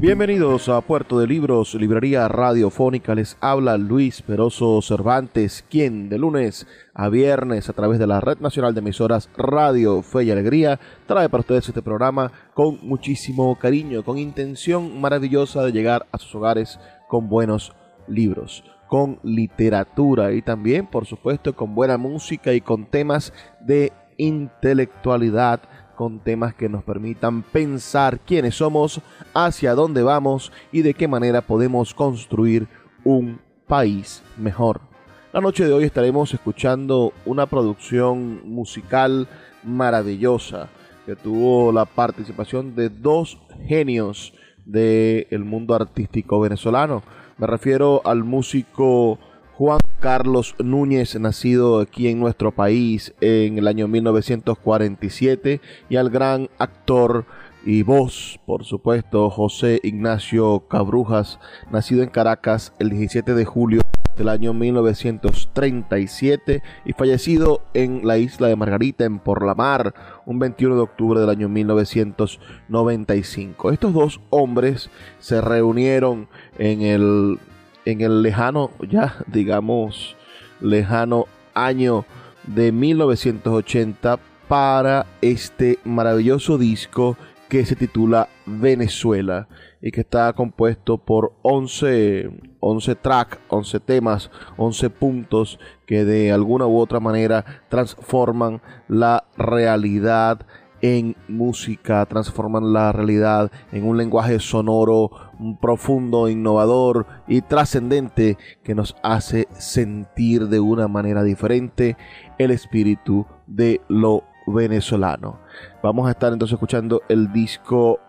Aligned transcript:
Bienvenidos 0.00 0.70
a 0.70 0.80
Puerto 0.80 1.18
de 1.18 1.26
Libros, 1.26 1.74
Librería 1.74 2.26
Radiofónica. 2.26 3.14
Les 3.14 3.36
habla 3.38 3.76
Luis 3.76 4.22
Peroso 4.22 4.80
Cervantes, 4.80 5.62
quien 5.68 6.08
de 6.08 6.16
lunes 6.16 6.66
a 6.94 7.10
viernes 7.10 7.68
a 7.68 7.74
través 7.74 7.98
de 7.98 8.06
la 8.06 8.18
Red 8.18 8.38
Nacional 8.38 8.72
de 8.72 8.80
Emisoras 8.80 9.28
Radio 9.36 10.00
Fe 10.00 10.24
y 10.24 10.30
Alegría 10.30 10.80
trae 11.04 11.28
para 11.28 11.42
ustedes 11.42 11.68
este 11.68 11.82
programa 11.82 12.32
con 12.54 12.78
muchísimo 12.80 13.54
cariño, 13.58 14.02
con 14.02 14.16
intención 14.16 14.98
maravillosa 15.02 15.62
de 15.64 15.72
llegar 15.72 16.06
a 16.12 16.16
sus 16.16 16.34
hogares 16.34 16.80
con 17.06 17.28
buenos 17.28 17.74
libros 18.08 18.64
con 18.88 19.20
literatura 19.22 20.32
y 20.32 20.40
también, 20.40 20.86
por 20.86 21.04
supuesto, 21.04 21.54
con 21.54 21.74
buena 21.74 21.98
música 21.98 22.54
y 22.54 22.62
con 22.62 22.86
temas 22.86 23.34
de 23.60 23.92
intelectualidad 24.16 25.60
con 26.00 26.20
temas 26.20 26.54
que 26.54 26.70
nos 26.70 26.82
permitan 26.82 27.42
pensar 27.42 28.20
quiénes 28.20 28.54
somos, 28.54 29.02
hacia 29.34 29.74
dónde 29.74 30.02
vamos 30.02 30.50
y 30.72 30.80
de 30.80 30.94
qué 30.94 31.06
manera 31.06 31.42
podemos 31.42 31.92
construir 31.92 32.68
un 33.04 33.38
país 33.66 34.22
mejor. 34.38 34.80
La 35.34 35.42
noche 35.42 35.66
de 35.66 35.74
hoy 35.74 35.84
estaremos 35.84 36.32
escuchando 36.32 37.12
una 37.26 37.44
producción 37.44 38.40
musical 38.48 39.28
maravillosa 39.62 40.70
que 41.04 41.16
tuvo 41.16 41.70
la 41.70 41.84
participación 41.84 42.74
de 42.74 42.88
dos 42.88 43.36
genios 43.66 44.32
del 44.64 45.44
mundo 45.44 45.74
artístico 45.74 46.40
venezolano. 46.40 47.02
Me 47.36 47.46
refiero 47.46 48.00
al 48.06 48.24
músico 48.24 49.18
Juan 49.60 49.78
Carlos 50.00 50.56
Núñez, 50.58 51.20
nacido 51.20 51.78
aquí 51.80 52.08
en 52.08 52.18
nuestro 52.18 52.50
país 52.50 53.14
en 53.20 53.58
el 53.58 53.68
año 53.68 53.88
1947, 53.88 55.60
y 55.90 55.96
al 55.96 56.08
gran 56.08 56.48
actor 56.56 57.26
y 57.66 57.82
voz, 57.82 58.40
por 58.46 58.64
supuesto, 58.64 59.28
José 59.28 59.78
Ignacio 59.82 60.60
Cabrujas, 60.60 61.38
nacido 61.70 62.02
en 62.02 62.08
Caracas 62.08 62.72
el 62.78 62.88
17 62.88 63.34
de 63.34 63.44
julio 63.44 63.82
del 64.16 64.30
año 64.30 64.54
1937 64.54 66.62
y 66.86 66.92
fallecido 66.94 67.60
en 67.74 68.06
la 68.06 68.16
isla 68.16 68.48
de 68.48 68.56
Margarita, 68.56 69.04
en 69.04 69.18
Por 69.18 69.44
la 69.44 69.54
Mar, 69.54 69.92
un 70.24 70.38
21 70.38 70.74
de 70.74 70.80
octubre 70.80 71.20
del 71.20 71.28
año 71.28 71.50
1995. 71.50 73.72
Estos 73.72 73.92
dos 73.92 74.22
hombres 74.30 74.88
se 75.18 75.42
reunieron 75.42 76.28
en 76.58 76.80
el 76.80 77.38
en 77.84 78.00
el 78.00 78.22
lejano, 78.22 78.70
ya 78.88 79.16
digamos, 79.26 80.16
lejano 80.60 81.26
año 81.54 82.04
de 82.46 82.72
1980 82.72 84.18
para 84.48 85.06
este 85.20 85.78
maravilloso 85.84 86.58
disco 86.58 87.16
que 87.48 87.66
se 87.66 87.76
titula 87.76 88.28
Venezuela 88.46 89.48
y 89.82 89.90
que 89.90 90.02
está 90.02 90.32
compuesto 90.32 90.98
por 90.98 91.32
11, 91.42 92.30
11 92.60 92.94
tracks, 92.96 93.38
11 93.48 93.80
temas, 93.80 94.30
11 94.56 94.90
puntos 94.90 95.58
que 95.84 96.04
de 96.04 96.30
alguna 96.30 96.66
u 96.66 96.78
otra 96.78 97.00
manera 97.00 97.44
transforman 97.68 98.62
la 98.88 99.24
realidad 99.36 100.46
en 100.82 101.16
música, 101.28 102.04
transforman 102.06 102.72
la 102.72 102.92
realidad 102.92 103.50
en 103.72 103.84
un 103.84 103.96
lenguaje 103.96 104.38
sonoro 104.38 105.10
profundo, 105.60 106.28
innovador 106.28 107.06
y 107.28 107.42
trascendente 107.42 108.38
que 108.62 108.74
nos 108.74 108.96
hace 109.02 109.48
sentir 109.52 110.48
de 110.48 110.60
una 110.60 110.88
manera 110.88 111.22
diferente 111.22 111.96
el 112.38 112.50
espíritu 112.50 113.26
de 113.46 113.80
lo 113.88 114.24
venezolano. 114.46 115.38
Vamos 115.82 116.08
a 116.08 116.12
estar 116.12 116.32
entonces 116.32 116.54
escuchando 116.54 117.02
el 117.08 117.32
disco 117.32 118.00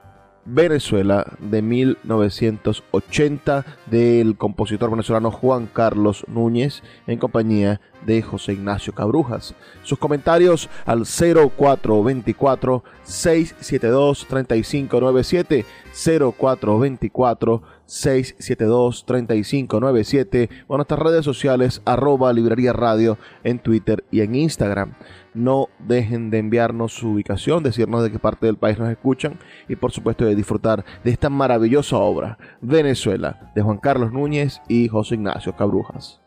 Venezuela 0.46 1.38
de 1.40 1.62
1980 1.62 3.66
del 3.88 4.38
compositor 4.38 4.90
venezolano 4.90 5.31
Juan 5.31 5.68
Carlos 5.68 6.25
Núñez 6.28 6.81
en 7.07 7.19
compañía 7.19 7.81
de 8.06 8.22
José 8.22 8.53
Ignacio 8.53 8.94
Cabrujas. 8.94 9.53
Sus 9.84 10.00
comentarios 10.00 10.69
al 10.85 11.06
0424 11.06 12.84
672 13.03 14.25
3597 14.28 15.66
0424 16.38 17.62
672 17.91 19.06
3597 19.06 20.50
o 20.68 20.78
nuestras 20.78 21.00
redes 21.02 21.25
sociales 21.25 21.81
arroba 21.84 22.31
librería 22.31 22.72
radio 22.72 23.18
en 23.44 23.59
Twitter 23.59 24.06
y 24.12 24.22
en 24.22 24.35
Instagram 24.35 24.94
no 25.34 25.68
dejen 25.79 26.29
de 26.29 26.40
enviarnos 26.40 26.94
su 26.94 27.09
ubicación, 27.09 27.63
decirnos 27.63 28.03
de 28.03 28.12
qué 28.12 28.19
parte 28.19 28.46
del 28.46 28.57
país 28.57 28.79
nos 28.79 28.90
escuchan 28.90 29.40
y 29.68 29.75
por 29.75 29.91
supuesto 29.91 30.24
de 30.25 30.35
disfrutar 30.35 30.85
de 31.03 31.12
esta 31.12 31.29
maravillosa 31.29 31.97
obra, 31.97 32.38
Venezuela, 32.62 33.52
de 33.56 33.62
Juan 33.62 33.78
Carlos 33.78 34.13
Núñez 34.13 34.62
y 34.69 34.88
José 34.88 35.16
Ignacio 35.16 35.56
Cabrujas. 35.58 36.22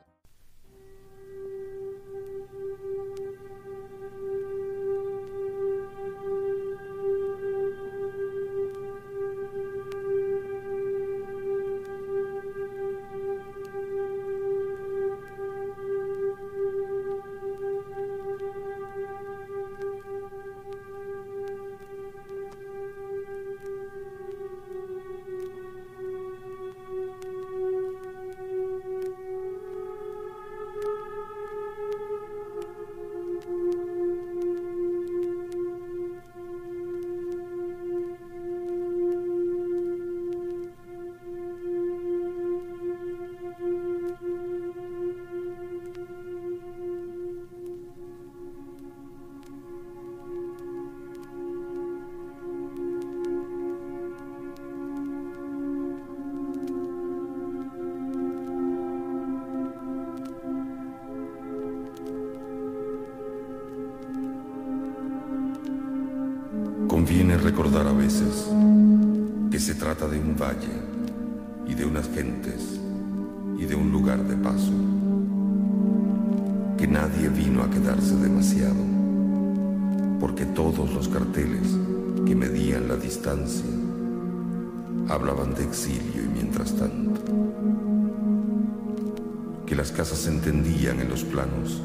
Que 69.50 69.58
se 69.58 69.74
trata 69.74 70.06
de 70.06 70.20
un 70.20 70.36
valle 70.36 70.76
y 71.66 71.74
de 71.74 71.84
unas 71.84 72.08
gentes 72.10 72.78
y 73.58 73.64
de 73.64 73.74
un 73.74 73.90
lugar 73.90 74.22
de 74.24 74.36
paso. 74.36 74.72
que 76.78 76.86
nadie 76.86 77.28
vino 77.28 77.62
a 77.62 77.70
quedarse 77.70 78.14
demasiado, 78.16 78.84
porque 80.20 80.44
todos 80.44 80.92
los 80.92 81.08
carteles 81.08 81.76
que 82.26 82.34
medían 82.34 82.88
la 82.88 82.96
distancia 82.96 83.70
hablaban 85.08 85.54
de 85.54 85.64
exilio 85.64 86.22
y 86.24 86.28
mientras 86.28 86.72
tanto, 86.76 87.20
que 89.66 89.74
las 89.74 89.90
casas 89.92 90.18
se 90.18 90.30
entendían 90.30 91.00
en 91.00 91.08
los 91.08 91.24
planos 91.24 91.80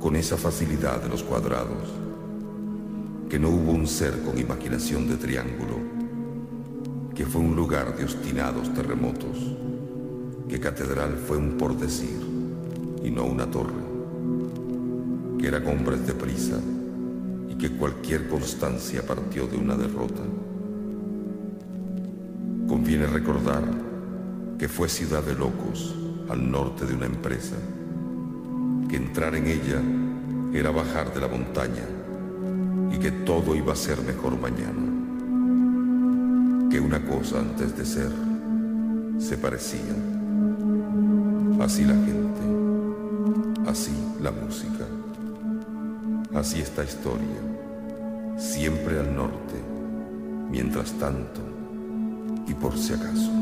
con 0.00 0.16
esa 0.16 0.36
facilidad 0.36 1.02
de 1.02 1.08
los 1.08 1.22
cuadrados, 1.22 2.01
que 3.32 3.38
no 3.38 3.48
hubo 3.48 3.72
un 3.72 3.86
ser 3.86 4.20
con 4.20 4.36
imaginación 4.36 5.08
de 5.08 5.16
triángulo, 5.16 5.78
que 7.14 7.24
fue 7.24 7.40
un 7.40 7.56
lugar 7.56 7.96
de 7.96 8.04
obstinados 8.04 8.74
terremotos, 8.74 9.56
que 10.50 10.60
catedral 10.60 11.16
fue 11.16 11.38
un 11.38 11.56
por 11.56 11.74
decir 11.74 12.20
y 13.02 13.10
no 13.10 13.24
una 13.24 13.50
torre, 13.50 13.72
que 15.38 15.46
era 15.46 15.66
hombres 15.66 16.06
de 16.06 16.12
prisa 16.12 16.58
y 17.48 17.54
que 17.54 17.74
cualquier 17.74 18.28
constancia 18.28 19.00
partió 19.00 19.46
de 19.46 19.56
una 19.56 19.76
derrota. 19.76 20.22
Conviene 22.68 23.06
recordar 23.06 23.64
que 24.58 24.68
fue 24.68 24.90
ciudad 24.90 25.22
de 25.22 25.36
locos 25.36 25.94
al 26.28 26.50
norte 26.50 26.84
de 26.84 26.92
una 26.92 27.06
empresa 27.06 27.56
que 28.90 28.96
entrar 28.96 29.34
en 29.34 29.46
ella 29.46 29.80
era 30.52 30.70
bajar 30.70 31.14
de 31.14 31.20
la 31.20 31.28
montaña 31.28 31.91
y 32.92 32.98
que 32.98 33.10
todo 33.10 33.54
iba 33.54 33.72
a 33.72 33.76
ser 33.76 34.02
mejor 34.02 34.38
mañana. 34.40 34.90
Que 36.70 36.78
una 36.80 37.04
cosa 37.04 37.40
antes 37.40 37.76
de 37.76 37.84
ser 37.84 38.10
se 39.18 39.36
parecía. 39.36 39.94
Así 41.60 41.84
la 41.84 41.94
gente, 41.94 42.40
así 43.66 43.92
la 44.20 44.32
música, 44.32 44.84
así 46.34 46.60
esta 46.60 46.82
historia, 46.82 47.40
siempre 48.36 48.98
al 48.98 49.14
norte, 49.14 49.54
mientras 50.50 50.92
tanto 50.92 51.40
y 52.48 52.54
por 52.54 52.76
si 52.76 52.94
acaso. 52.94 53.41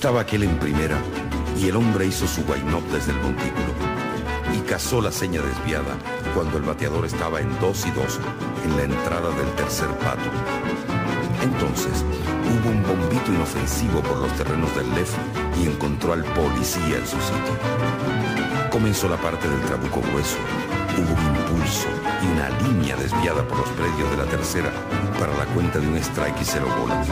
Estaba 0.00 0.22
aquel 0.22 0.44
en 0.44 0.58
primera 0.58 0.96
y 1.58 1.68
el 1.68 1.76
hombre 1.76 2.06
hizo 2.06 2.26
su 2.26 2.42
guainop 2.44 2.82
desde 2.90 3.12
el 3.12 3.18
montículo 3.18 3.66
y 4.56 4.60
cazó 4.60 5.02
la 5.02 5.12
seña 5.12 5.42
desviada 5.42 5.94
cuando 6.34 6.56
el 6.56 6.62
bateador 6.62 7.04
estaba 7.04 7.38
en 7.42 7.50
dos 7.60 7.84
y 7.84 7.90
dos 7.90 8.18
en 8.64 8.78
la 8.78 8.84
entrada 8.84 9.28
del 9.36 9.50
tercer 9.56 9.88
pato. 9.98 10.24
Entonces 11.42 12.02
hubo 12.48 12.70
un 12.70 12.82
bombito 12.82 13.30
inofensivo 13.30 14.00
por 14.00 14.16
los 14.20 14.32
terrenos 14.38 14.74
del 14.74 14.88
left 14.94 15.12
y 15.60 15.66
encontró 15.66 16.14
al 16.14 16.24
policía 16.24 16.96
en 16.96 17.06
su 17.06 17.20
sitio. 17.20 18.70
Comenzó 18.70 19.06
la 19.06 19.18
parte 19.18 19.50
del 19.50 19.60
trabuco 19.66 20.00
grueso. 20.00 20.38
Hubo 20.96 21.12
un 21.12 21.36
impulso 21.36 21.88
y 22.22 22.26
una 22.26 22.48
línea 22.66 22.96
desviada 22.96 23.46
por 23.46 23.58
los 23.58 23.68
predios 23.68 24.10
de 24.12 24.16
la 24.16 24.24
tercera 24.24 24.72
para 25.18 25.36
la 25.36 25.44
cuenta 25.52 25.78
de 25.78 25.88
un 25.88 25.98
strike 25.98 26.40
y 26.40 26.44
cero 26.46 26.68
bolas. 26.80 27.06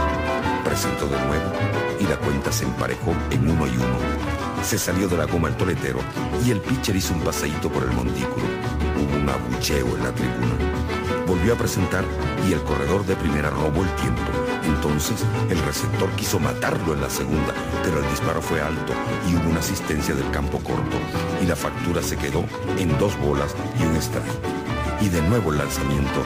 Presentó 0.69 1.07
de 1.07 1.19
nuevo 1.25 1.51
y 1.99 2.05
la 2.05 2.19
cuenta 2.19 2.53
se 2.53 2.65
emparejó 2.65 3.15
en 3.31 3.49
uno 3.49 3.67
y 3.67 3.71
uno. 3.71 3.99
Se 4.63 4.77
salió 4.77 5.09
de 5.09 5.17
la 5.17 5.25
goma 5.25 5.49
el 5.49 5.57
toletero 5.57 5.99
y 6.45 6.51
el 6.51 6.61
pitcher 6.61 6.95
hizo 6.95 7.15
un 7.15 7.23
paseíto 7.23 7.71
por 7.73 7.85
el 7.85 7.93
montículo. 7.93 8.45
Hubo 9.01 9.17
un 9.17 9.29
abucheo 9.31 9.97
en 9.97 10.05
la 10.05 10.13
tribuna. 10.13 10.57
Volvió 11.27 11.55
a 11.55 11.57
presentar 11.57 12.05
y 12.47 12.53
el 12.53 12.61
corredor 12.65 13.07
de 13.07 13.17
primera 13.17 13.49
robó 13.49 13.83
el 13.83 13.91
tiempo. 13.95 14.21
Entonces 14.65 15.25
el 15.49 15.59
receptor 15.61 16.11
quiso 16.17 16.39
matarlo 16.39 16.93
en 16.93 17.01
la 17.01 17.09
segunda, 17.09 17.55
pero 17.83 18.01
el 18.01 18.11
disparo 18.11 18.43
fue 18.43 18.61
alto 18.61 18.93
y 19.27 19.37
hubo 19.37 19.49
una 19.49 19.61
asistencia 19.61 20.15
del 20.15 20.31
campo 20.33 20.59
corto 20.59 20.99
y 21.43 21.47
la 21.47 21.57
factura 21.57 22.03
se 22.03 22.19
quedó 22.19 22.45
en 22.77 22.97
dos 22.99 23.19
bolas 23.19 23.57
y 23.81 23.85
un 23.85 23.97
strike 23.97 24.58
y 25.00 25.09
de 25.09 25.23
nuevo 25.23 25.52
el 25.52 25.59
lanzamiento. 25.59 26.23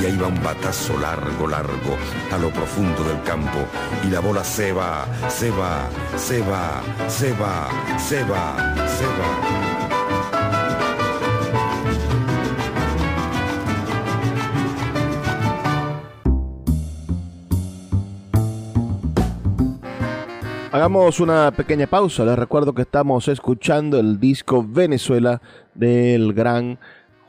Y 0.00 0.06
ahí 0.06 0.16
va 0.16 0.28
un 0.28 0.42
batazo 0.42 0.98
largo, 0.98 1.46
largo, 1.46 1.96
a 2.30 2.38
lo 2.38 2.50
profundo 2.50 3.02
del 3.04 3.22
campo. 3.22 3.66
Y 4.04 4.10
la 4.10 4.20
bola 4.20 4.44
se 4.44 4.72
va, 4.72 5.06
se 5.28 5.50
va, 5.50 5.88
se 6.16 6.40
va, 6.40 6.82
se 7.08 7.32
va, 7.32 7.68
se 7.98 8.22
va, 8.24 8.74
se 8.88 9.06
va. 9.06 9.72
Hagamos 20.72 21.20
una 21.20 21.50
pequeña 21.50 21.86
pausa. 21.86 22.24
Les 22.24 22.38
recuerdo 22.38 22.72
que 22.72 22.80
estamos 22.80 23.28
escuchando 23.28 24.00
el 24.00 24.18
disco 24.18 24.64
Venezuela 24.66 25.42
del 25.74 26.32
gran 26.32 26.78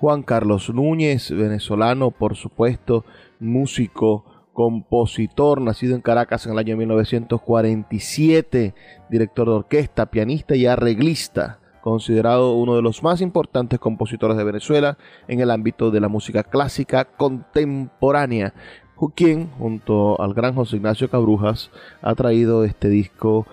Juan 0.03 0.21
Carlos 0.21 0.69
Núñez, 0.69 1.31
venezolano, 1.31 2.11
por 2.11 2.35
supuesto, 2.35 3.05
músico, 3.39 4.25
compositor, 4.51 5.61
nacido 5.61 5.95
en 5.95 6.01
Caracas 6.01 6.45
en 6.45 6.51
el 6.51 6.57
año 6.57 6.75
1947, 6.75 8.75
director 9.09 9.47
de 9.47 9.53
orquesta, 9.53 10.07
pianista 10.07 10.57
y 10.57 10.65
arreglista, 10.65 11.61
considerado 11.81 12.51
uno 12.55 12.75
de 12.75 12.81
los 12.81 13.01
más 13.01 13.21
importantes 13.21 13.79
compositores 13.79 14.35
de 14.35 14.43
Venezuela 14.43 14.97
en 15.29 15.39
el 15.39 15.49
ámbito 15.49 15.89
de 15.89 16.01
la 16.01 16.09
música 16.09 16.43
clásica 16.43 17.05
contemporánea, 17.05 18.53
quien, 19.15 19.51
junto 19.51 20.21
al 20.21 20.33
gran 20.33 20.53
José 20.53 20.75
Ignacio 20.75 21.09
Cabrujas, 21.09 21.71
ha 22.01 22.13
traído 22.13 22.65
este 22.65 22.89
disco 22.89 23.47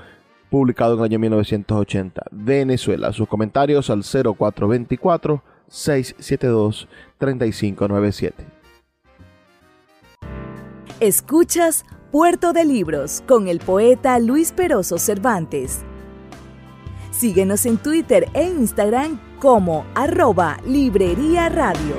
publicado 0.50 0.94
en 0.94 0.98
el 0.98 1.04
año 1.04 1.20
1980. 1.20 2.24
Venezuela. 2.32 3.12
Sus 3.12 3.28
comentarios 3.28 3.88
al 3.88 4.02
0424 4.02 5.44
672-3597. 5.70 8.32
Escuchas 11.00 11.84
Puerto 12.10 12.52
de 12.52 12.64
Libros 12.64 13.22
con 13.26 13.48
el 13.48 13.60
poeta 13.60 14.18
Luis 14.18 14.52
Peroso 14.52 14.98
Cervantes. 14.98 15.80
Síguenos 17.10 17.66
en 17.66 17.78
Twitter 17.78 18.28
e 18.34 18.44
Instagram 18.44 19.18
como 19.38 19.86
arroba 19.94 20.58
Librería 20.66 21.48
Radio. 21.48 21.94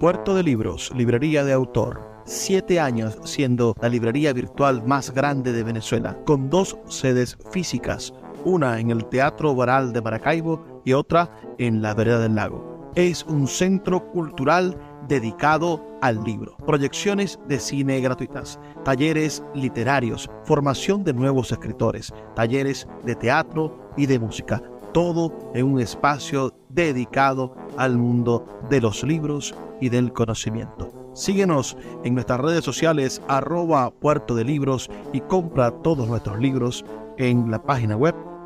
Puerto 0.00 0.34
de 0.34 0.42
Libros, 0.42 0.90
Librería 0.96 1.44
de 1.44 1.52
Autor. 1.52 2.00
Siete 2.24 2.80
años 2.80 3.18
siendo 3.24 3.74
la 3.80 3.88
librería 3.88 4.32
virtual 4.32 4.84
más 4.86 5.12
grande 5.12 5.52
de 5.52 5.62
Venezuela, 5.62 6.18
con 6.24 6.50
dos 6.50 6.76
sedes 6.88 7.36
físicas 7.52 8.12
una 8.44 8.80
en 8.80 8.90
el 8.90 9.04
Teatro 9.06 9.54
Baral 9.54 9.92
de 9.92 10.02
Maracaibo 10.02 10.82
y 10.84 10.92
otra 10.92 11.30
en 11.58 11.82
la 11.82 11.94
Vereda 11.94 12.18
del 12.18 12.34
Lago. 12.34 12.90
Es 12.94 13.24
un 13.24 13.46
centro 13.46 14.10
cultural 14.10 14.76
dedicado 15.08 15.84
al 16.00 16.22
libro, 16.24 16.56
proyecciones 16.66 17.38
de 17.48 17.58
cine 17.58 18.00
gratuitas, 18.00 18.58
talleres 18.84 19.42
literarios, 19.54 20.28
formación 20.44 21.04
de 21.04 21.12
nuevos 21.12 21.52
escritores, 21.52 22.12
talleres 22.34 22.86
de 23.04 23.14
teatro 23.14 23.90
y 23.96 24.06
de 24.06 24.18
música, 24.18 24.62
todo 24.92 25.32
en 25.54 25.66
un 25.66 25.80
espacio 25.80 26.54
dedicado 26.68 27.54
al 27.76 27.96
mundo 27.96 28.46
de 28.68 28.80
los 28.80 29.02
libros 29.04 29.54
y 29.80 29.88
del 29.88 30.12
conocimiento. 30.12 30.92
Síguenos 31.14 31.76
en 32.04 32.14
nuestras 32.14 32.40
redes 32.40 32.64
sociales 32.64 33.20
arroba 33.28 33.90
puerto 33.90 34.34
de 34.34 34.44
libros 34.44 34.90
y 35.12 35.20
compra 35.20 35.70
todos 35.70 36.08
nuestros 36.08 36.38
libros 36.38 36.84
en 37.18 37.50
la 37.50 37.62
página 37.62 37.96
web 37.96 38.14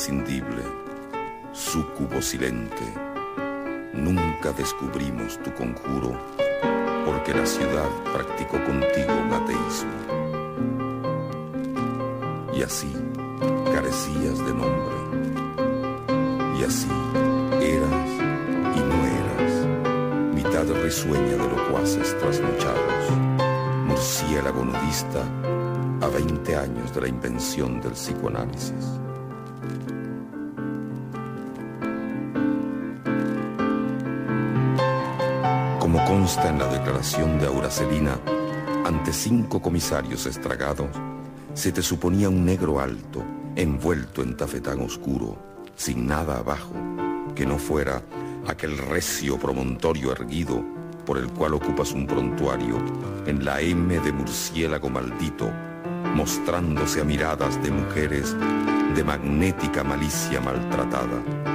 Imprescindible, 0.00 0.62
sucubo 1.52 2.22
silente. 2.22 2.84
Nunca 3.92 4.50
descubrimos 4.52 5.38
tu 5.42 5.52
conjuro, 5.52 6.18
porque 7.04 7.34
la 7.34 7.44
ciudad 7.44 7.88
practicó 8.14 8.64
contigo 8.64 9.12
un 9.12 9.32
ateísmo. 9.32 9.90
Y 12.54 12.62
así 12.62 12.90
carecías 13.74 14.38
de 14.38 14.54
nombre. 14.54 14.96
Y 16.58 16.64
así 16.64 16.88
eras 17.60 18.10
y 18.74 18.80
no 18.80 19.04
eras, 19.04 19.66
mitad 20.34 20.66
risueña 20.82 21.36
de 21.36 21.48
locuaces 21.48 22.18
trasnochados, 22.18 23.10
murciélago 23.84 24.64
nudista 24.64 25.22
a 26.00 26.08
20 26.08 26.56
años 26.56 26.94
de 26.94 27.00
la 27.02 27.08
invención 27.08 27.82
del 27.82 27.92
psicoanálisis. 27.92 29.00
Consta 35.98 36.48
en 36.48 36.58
la 36.58 36.66
declaración 36.66 37.38
de 37.38 37.46
Auracelina 37.46 38.18
ante 38.84 39.12
cinco 39.12 39.60
comisarios 39.60 40.26
estragados, 40.26 40.88
se 41.54 41.72
te 41.72 41.82
suponía 41.82 42.28
un 42.28 42.44
negro 42.44 42.80
alto, 42.80 43.24
envuelto 43.56 44.22
en 44.22 44.36
tafetán 44.36 44.80
oscuro, 44.80 45.36
sin 45.74 46.06
nada 46.06 46.38
abajo, 46.38 46.74
que 47.34 47.46
no 47.46 47.58
fuera 47.58 48.02
aquel 48.46 48.78
recio 48.78 49.38
promontorio 49.38 50.12
erguido 50.12 50.62
por 51.04 51.18
el 51.18 51.28
cual 51.28 51.54
ocupas 51.54 51.92
un 51.92 52.06
prontuario 52.06 52.76
en 53.26 53.44
la 53.44 53.60
M 53.60 53.98
de 53.98 54.12
murciélago 54.12 54.88
maldito, 54.90 55.50
mostrándose 56.14 57.00
a 57.00 57.04
miradas 57.04 57.60
de 57.62 57.70
mujeres 57.70 58.36
de 58.94 59.02
magnética 59.02 59.82
malicia 59.82 60.40
maltratada. 60.40 61.49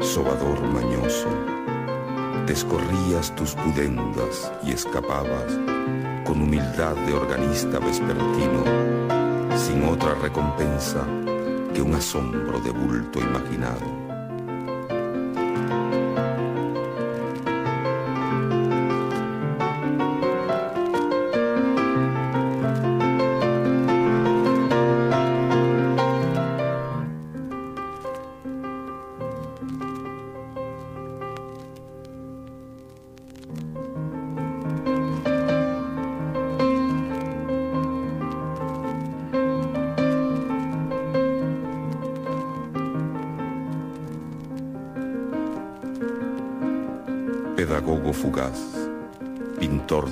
Sobador 0.00 0.60
mañoso, 0.62 1.28
descorrías 2.46 3.34
tus 3.36 3.54
pudendas 3.54 4.52
y 4.62 4.72
escapabas 4.72 5.58
con 6.26 6.42
humildad 6.42 6.94
de 7.06 7.14
organista 7.14 7.78
vespertino, 7.78 8.64
sin 9.56 9.84
otra 9.84 10.14
recompensa 10.14 11.06
que 11.74 11.80
un 11.80 11.94
asombro 11.94 12.60
de 12.60 12.70
bulto 12.70 13.20
imaginado. 13.20 13.99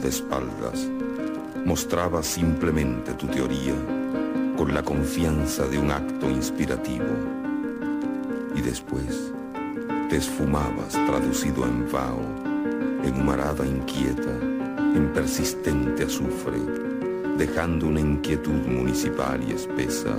Espaldas, 0.09 0.89
mostraba 1.65 2.23
simplemente 2.23 3.13
tu 3.15 3.27
teoría 3.27 3.75
con 4.57 4.75
la 4.75 4.83
confianza 4.83 5.67
de 5.67 5.79
un 5.79 5.91
acto 5.91 6.29
inspirativo. 6.29 7.07
Y 8.55 8.61
después 8.61 9.33
te 10.09 10.17
esfumabas 10.17 10.95
traducido 11.07 11.65
en 11.65 11.91
vaho, 11.93 12.23
en 13.05 13.21
humarada 13.21 13.67
inquieta, 13.67 14.35
en 14.95 15.13
persistente 15.13 16.05
azufre, 16.05 16.59
dejando 17.37 17.87
una 17.87 18.01
inquietud 18.01 18.67
municipal 18.67 19.41
y 19.47 19.53
espesa 19.53 20.17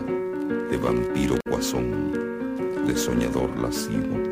de 0.69 0.77
vampiro 0.77 1.37
guasón, 1.45 2.85
de 2.85 2.95
soñador 2.95 3.57
lascivo. 3.57 4.28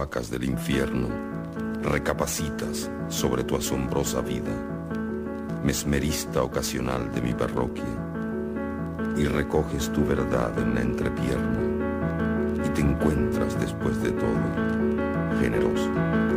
Cloacas 0.00 0.30
del 0.30 0.44
infierno, 0.44 1.08
recapacitas 1.82 2.90
sobre 3.08 3.44
tu 3.44 3.54
asombrosa 3.54 4.22
vida, 4.22 4.50
mesmerista 5.62 6.42
ocasional 6.42 7.12
de 7.12 7.20
mi 7.20 7.34
parroquia, 7.34 7.84
y 9.18 9.26
recoges 9.26 9.92
tu 9.92 10.02
verdad 10.06 10.58
en 10.58 10.74
la 10.74 10.80
entrepierna, 10.80 12.64
y 12.64 12.68
te 12.70 12.80
encuentras 12.80 13.60
después 13.60 14.02
de 14.02 14.12
todo 14.12 15.38
generoso. 15.38 16.29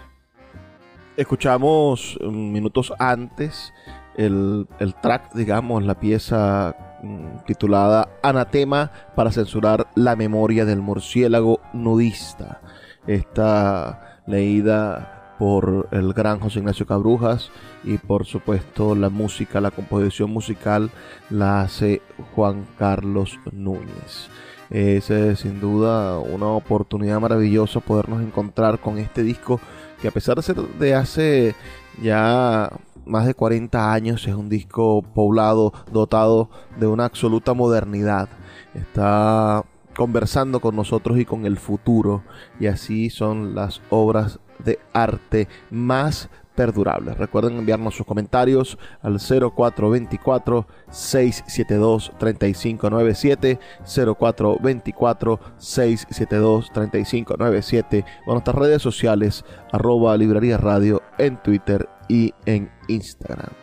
Escuchamos 1.18 2.16
mm, 2.22 2.52
minutos 2.52 2.94
antes 3.00 3.74
el, 4.18 4.68
el 4.80 4.96
track, 4.96 5.34
digamos, 5.34 5.84
la 5.84 6.00
pieza 6.00 6.76
mm, 7.04 7.46
titulada 7.46 8.10
Anatema 8.24 8.92
para 9.16 9.32
censurar 9.32 9.88
la 9.96 10.16
memoria 10.16 10.66
del 10.66 10.82
murciélago 10.82 11.62
nudista. 11.74 12.62
Esta 13.06 14.22
leída 14.26 15.36
por 15.38 15.88
el 15.92 16.14
gran 16.14 16.40
José 16.40 16.60
Ignacio 16.60 16.86
Cabrujas 16.86 17.52
y 17.84 17.98
por 17.98 18.26
supuesto 18.26 18.96
la 18.96 19.10
música, 19.10 19.62
la 19.62 19.72
composición 19.72 20.32
musical 20.32 20.90
la 21.30 21.62
hace 21.62 22.02
Juan 22.36 22.66
Carlos 22.78 23.40
Núñez. 23.52 24.30
Es 24.70 25.06
sin 25.40 25.62
duda 25.62 26.20
una 26.20 26.48
oportunidad 26.48 27.22
maravillosa 27.22 27.80
podernos 27.80 28.22
encontrar 28.22 28.80
con 28.80 28.98
este 28.98 29.24
disco 29.24 29.62
que 30.02 30.10
a 30.10 30.12
pesar 30.12 30.36
de 30.36 30.42
ser 30.42 30.56
de 30.58 30.94
hace 30.94 31.56
ya 32.02 32.70
más 33.08 33.26
de 33.26 33.34
40 33.34 33.94
años 33.94 34.28
es 34.28 34.36
un 34.36 34.50
disco 34.50 35.02
poblado, 35.02 35.74
dotado 35.92 36.50
de 36.80 36.88
una 36.88 37.06
absoluta 37.06 37.54
modernidad. 37.54 38.30
Está 38.74 39.64
conversando 39.96 40.60
con 40.60 40.76
nosotros 40.76 41.18
y 41.18 41.26
con 41.26 41.46
el 41.46 41.58
futuro 41.58 42.24
y 42.60 42.68
así 42.68 43.10
son 43.10 43.56
las 43.56 43.82
obras 43.90 44.40
de 44.64 44.80
arte 44.94 45.48
más 45.72 46.30
perdurables. 46.58 47.18
Recuerden 47.18 47.58
enviarnos 47.58 47.96
sus 47.96 48.06
comentarios 48.06 48.80
al 49.02 49.20
0424 49.20 50.68
672 50.90 52.12
3597 52.18 53.60
0424 53.86 55.40
672 55.58 56.72
3597 56.74 58.06
o 58.26 58.32
nuestras 58.32 58.56
redes 58.56 58.82
sociales 58.82 59.46
arroba 59.72 60.18
librería 60.18 60.58
radio 60.58 61.04
en 61.20 61.38
Twitter 61.38 61.88
y 62.10 62.34
en 62.46 62.72
Instagram. 62.90 63.54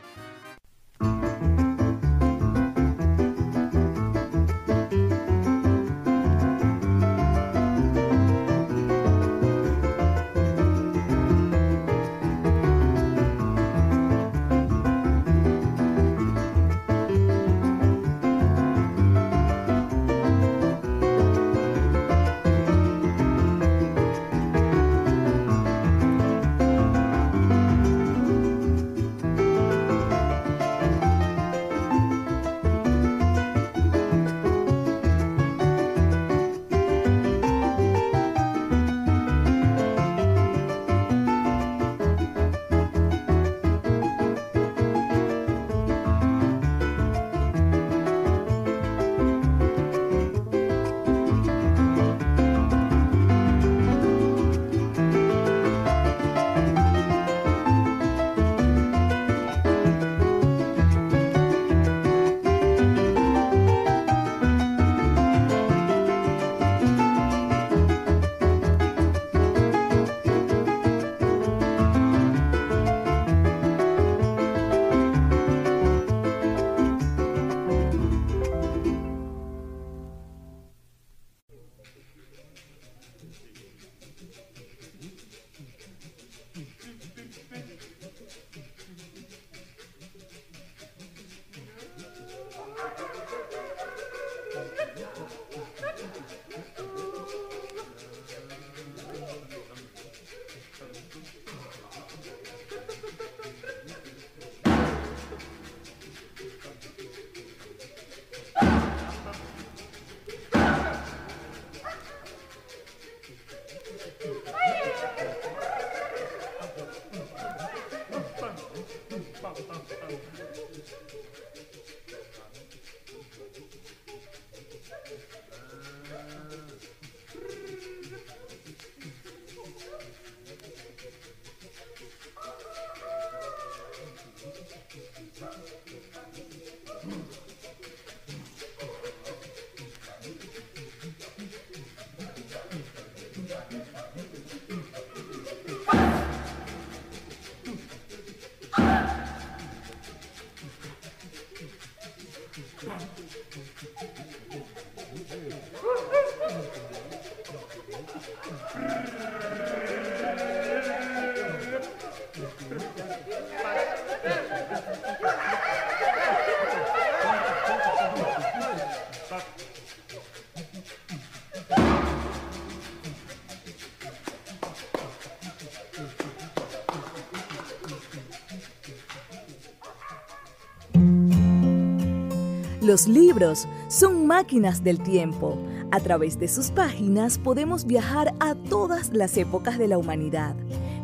Los 182.94 183.08
libros 183.08 183.66
son 183.88 184.28
máquinas 184.28 184.84
del 184.84 185.00
tiempo. 185.00 185.58
A 185.90 185.98
través 185.98 186.38
de 186.38 186.46
sus 186.46 186.70
páginas 186.70 187.38
podemos 187.38 187.86
viajar 187.86 188.34
a 188.38 188.54
todas 188.54 189.12
las 189.12 189.36
épocas 189.36 189.78
de 189.78 189.88
la 189.88 189.98
humanidad, 189.98 190.54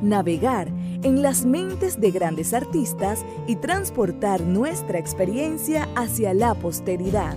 navegar 0.00 0.68
en 0.68 1.20
las 1.20 1.44
mentes 1.44 2.00
de 2.00 2.12
grandes 2.12 2.54
artistas 2.54 3.24
y 3.48 3.56
transportar 3.56 4.42
nuestra 4.42 5.00
experiencia 5.00 5.88
hacia 5.96 6.32
la 6.32 6.54
posteridad. 6.54 7.36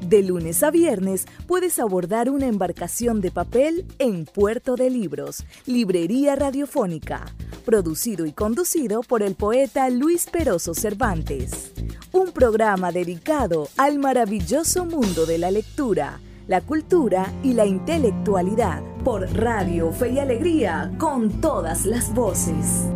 De 0.00 0.24
lunes 0.24 0.64
a 0.64 0.72
viernes 0.72 1.24
puedes 1.46 1.78
abordar 1.78 2.28
una 2.28 2.48
embarcación 2.48 3.20
de 3.20 3.30
papel 3.30 3.86
en 4.00 4.24
Puerto 4.24 4.74
de 4.74 4.90
Libros, 4.90 5.44
Librería 5.64 6.34
Radiofónica, 6.34 7.24
producido 7.64 8.26
y 8.26 8.32
conducido 8.32 9.02
por 9.02 9.22
el 9.22 9.36
poeta 9.36 9.88
Luis 9.90 10.26
Peroso 10.26 10.74
Cervantes 10.74 11.75
un 12.16 12.32
programa 12.32 12.92
dedicado 12.92 13.68
al 13.76 13.98
maravilloso 13.98 14.86
mundo 14.86 15.26
de 15.26 15.36
la 15.36 15.50
lectura, 15.50 16.18
la 16.48 16.62
cultura 16.62 17.30
y 17.42 17.52
la 17.52 17.66
intelectualidad 17.66 18.82
por 19.04 19.30
Radio 19.34 19.92
Fe 19.92 20.12
y 20.12 20.18
Alegría 20.18 20.92
con 20.98 21.42
todas 21.42 21.84
las 21.84 22.14
voces. 22.14 22.95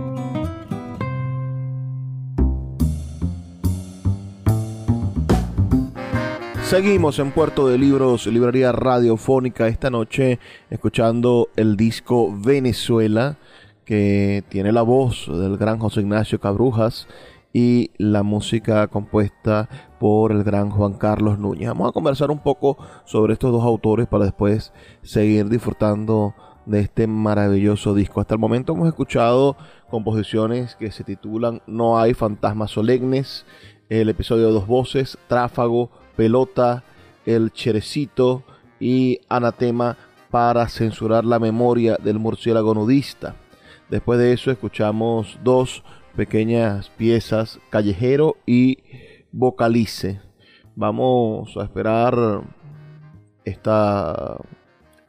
Seguimos 6.71 7.19
en 7.19 7.31
Puerto 7.33 7.67
de 7.67 7.77
Libros, 7.77 8.27
librería 8.27 8.71
radiofónica 8.71 9.67
esta 9.67 9.89
noche, 9.89 10.39
escuchando 10.69 11.49
el 11.57 11.75
disco 11.75 12.33
Venezuela, 12.33 13.35
que 13.83 14.45
tiene 14.47 14.71
la 14.71 14.81
voz 14.81 15.27
del 15.27 15.57
gran 15.57 15.79
José 15.79 15.99
Ignacio 15.99 16.39
Cabrujas 16.39 17.09
y 17.51 17.91
la 17.97 18.23
música 18.23 18.87
compuesta 18.87 19.67
por 19.99 20.31
el 20.31 20.45
gran 20.45 20.69
Juan 20.69 20.93
Carlos 20.93 21.37
Núñez. 21.39 21.67
Vamos 21.67 21.89
a 21.89 21.91
conversar 21.91 22.31
un 22.31 22.39
poco 22.39 22.77
sobre 23.03 23.33
estos 23.33 23.51
dos 23.51 23.65
autores 23.65 24.07
para 24.07 24.23
después 24.23 24.71
seguir 25.01 25.49
disfrutando 25.49 26.35
de 26.65 26.79
este 26.79 27.05
maravilloso 27.05 27.93
disco. 27.93 28.21
Hasta 28.21 28.35
el 28.35 28.39
momento 28.39 28.71
hemos 28.71 28.87
escuchado 28.87 29.57
composiciones 29.89 30.77
que 30.77 30.89
se 30.89 31.03
titulan 31.03 31.61
No 31.67 31.99
hay 31.99 32.13
fantasmas 32.13 32.71
solemnes, 32.71 33.45
el 33.89 34.07
episodio 34.07 34.53
Dos 34.53 34.67
Voces, 34.67 35.17
Tráfago, 35.27 35.91
Pelota, 36.21 36.83
El 37.25 37.51
Cherecito 37.51 38.43
y 38.79 39.21
Anatema 39.27 39.97
para 40.29 40.69
censurar 40.69 41.25
la 41.25 41.39
memoria 41.39 41.97
del 41.97 42.19
murciélago 42.19 42.75
nudista. 42.75 43.33
Después 43.89 44.19
de 44.19 44.31
eso 44.31 44.51
escuchamos 44.51 45.39
dos 45.43 45.83
pequeñas 46.15 46.91
piezas, 46.91 47.59
Callejero 47.71 48.37
y 48.45 48.77
Vocalice. 49.31 50.21
Vamos 50.75 51.57
a 51.57 51.63
esperar 51.63 52.43
esta 53.43 54.37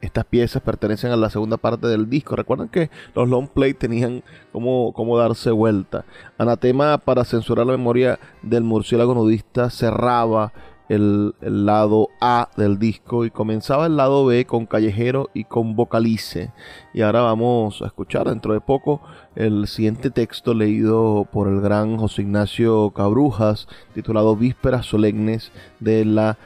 estas 0.01 0.25
piezas 0.25 0.61
pertenecen 0.61 1.11
a 1.11 1.15
la 1.15 1.29
segunda 1.29 1.55
parte 1.55 1.87
del 1.87 2.09
disco. 2.09 2.35
Recuerden 2.35 2.67
que 2.67 2.89
los 3.15 3.29
long 3.29 3.47
play 3.47 3.73
tenían 3.73 4.21
como, 4.51 4.91
como 4.93 5.17
darse 5.17 5.51
vuelta. 5.51 6.03
Anatema 6.37 6.97
para 6.97 7.23
censurar 7.23 7.65
la 7.65 7.71
memoria 7.77 8.19
del 8.41 8.63
murciélago 8.63 9.13
nudista 9.13 9.69
cerraba 9.69 10.51
el, 10.89 11.33
lado 11.41 12.09
A 12.19 12.49
del 12.57 12.77
disco 12.79 13.25
y 13.25 13.31
comenzaba 13.31 13.85
el 13.85 13.97
lado 13.97 14.25
B 14.25 14.45
con 14.45 14.65
Callejero 14.65 15.29
y 15.33 15.45
con 15.45 15.75
Vocalice. 15.75 16.51
Y 16.93 17.01
ahora 17.01 17.21
vamos 17.21 17.81
a 17.81 17.87
escuchar 17.87 18.27
dentro 18.27 18.53
de 18.53 18.61
poco 18.61 19.01
el 19.35 19.67
siguiente 19.67 20.11
texto 20.11 20.53
leído 20.53 21.27
por 21.31 21.47
el 21.47 21.61
gran 21.61 21.97
José 21.97 22.23
Ignacio 22.23 22.91
Cabrujas, 22.91 23.67
titulado 23.93 24.35
Vísperas 24.35 24.85
Solemnes 24.85 25.51
de 25.79 26.05
la 26.05 26.37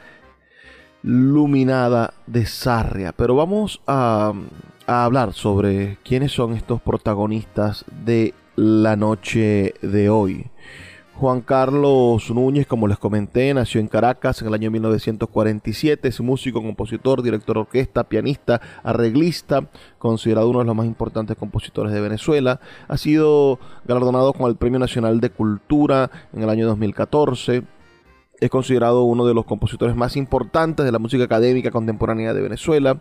Luminada 1.02 2.14
de 2.26 2.46
Sarria. 2.46 3.12
Pero 3.12 3.34
vamos 3.34 3.80
a, 3.86 4.32
a 4.86 5.04
hablar 5.04 5.32
sobre 5.32 5.98
quiénes 6.04 6.32
son 6.32 6.54
estos 6.54 6.80
protagonistas 6.80 7.84
de 8.04 8.34
la 8.56 8.96
noche 8.96 9.74
de 9.82 10.10
hoy. 10.10 10.46
Juan 11.18 11.40
Carlos 11.40 12.30
Núñez, 12.30 12.68
como 12.68 12.86
les 12.86 12.96
comenté, 12.96 13.52
nació 13.52 13.80
en 13.80 13.88
Caracas 13.88 14.40
en 14.40 14.46
el 14.46 14.54
año 14.54 14.70
1947. 14.70 16.06
Es 16.06 16.20
músico, 16.20 16.62
compositor, 16.62 17.22
director 17.22 17.56
de 17.56 17.60
orquesta, 17.62 18.04
pianista, 18.04 18.60
arreglista, 18.84 19.68
considerado 19.98 20.48
uno 20.48 20.60
de 20.60 20.66
los 20.66 20.76
más 20.76 20.86
importantes 20.86 21.36
compositores 21.36 21.92
de 21.92 22.00
Venezuela. 22.00 22.60
Ha 22.86 22.96
sido 22.98 23.58
galardonado 23.84 24.32
con 24.32 24.48
el 24.48 24.54
Premio 24.54 24.78
Nacional 24.78 25.18
de 25.20 25.30
Cultura 25.30 26.08
en 26.32 26.44
el 26.44 26.50
año 26.50 26.68
2014. 26.68 27.64
Es 28.38 28.50
considerado 28.50 29.02
uno 29.02 29.26
de 29.26 29.34
los 29.34 29.44
compositores 29.44 29.96
más 29.96 30.16
importantes 30.16 30.86
de 30.86 30.92
la 30.92 31.00
música 31.00 31.24
académica 31.24 31.72
contemporánea 31.72 32.32
de 32.32 32.42
Venezuela. 32.42 33.00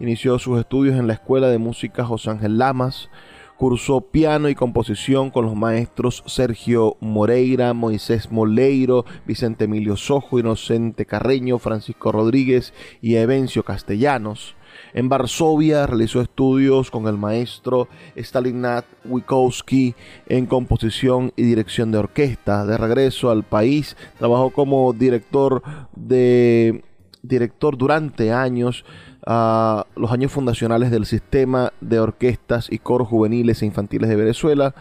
Inició 0.00 0.40
sus 0.40 0.58
estudios 0.58 0.96
en 0.96 1.06
la 1.06 1.12
Escuela 1.12 1.46
de 1.46 1.58
Música 1.58 2.04
José 2.04 2.30
Ángel 2.30 2.58
Lamas 2.58 3.10
Cursó 3.56 4.00
piano 4.00 4.48
y 4.48 4.54
composición 4.54 5.30
con 5.30 5.44
los 5.44 5.54
maestros 5.54 6.22
Sergio 6.26 6.96
Moreira, 7.00 7.72
Moisés 7.72 8.32
Moleiro, 8.32 9.04
Vicente 9.26 9.64
Emilio 9.64 9.96
Sojo, 9.96 10.38
Inocente 10.38 11.06
Carreño, 11.06 11.58
Francisco 11.58 12.10
Rodríguez 12.10 12.74
y 13.00 13.14
Evencio 13.14 13.62
Castellanos. 13.64 14.56
En 14.92 15.08
Varsovia 15.08 15.86
realizó 15.86 16.20
estudios 16.20 16.90
con 16.90 17.06
el 17.06 17.16
maestro 17.16 17.88
Stalinat 18.16 18.84
Wikowski 19.04 19.94
en 20.26 20.46
composición 20.46 21.32
y 21.36 21.42
dirección 21.42 21.92
de 21.92 21.98
orquesta. 21.98 22.66
De 22.66 22.76
regreso 22.76 23.30
al 23.30 23.44
país, 23.44 23.96
trabajó 24.18 24.50
como 24.50 24.92
director 24.92 25.62
de 25.94 26.82
director 27.22 27.78
durante 27.78 28.32
años 28.32 28.84
a 29.26 29.86
los 29.96 30.12
años 30.12 30.32
fundacionales 30.32 30.90
del 30.90 31.06
sistema 31.06 31.72
de 31.80 31.98
orquestas 32.00 32.70
y 32.70 32.78
coros 32.78 33.08
juveniles 33.08 33.62
e 33.62 33.66
infantiles 33.66 34.10
de 34.10 34.16
Venezuela, 34.16 34.74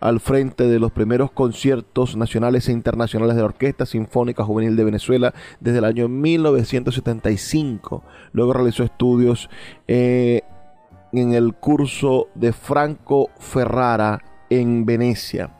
al 0.00 0.20
frente 0.20 0.64
de 0.64 0.78
los 0.78 0.92
primeros 0.92 1.30
conciertos 1.30 2.16
nacionales 2.16 2.68
e 2.68 2.72
internacionales 2.72 3.36
de 3.36 3.42
la 3.42 3.48
Orquesta 3.48 3.84
Sinfónica 3.84 4.44
Juvenil 4.44 4.76
de 4.76 4.84
Venezuela 4.84 5.34
desde 5.60 5.78
el 5.78 5.84
año 5.84 6.08
1975. 6.08 8.02
Luego 8.32 8.52
realizó 8.54 8.84
estudios 8.84 9.50
eh, 9.86 10.42
en 11.12 11.34
el 11.34 11.54
curso 11.54 12.28
de 12.34 12.52
Franco 12.52 13.30
Ferrara 13.38 14.22
en 14.48 14.86
Venecia. 14.86 15.56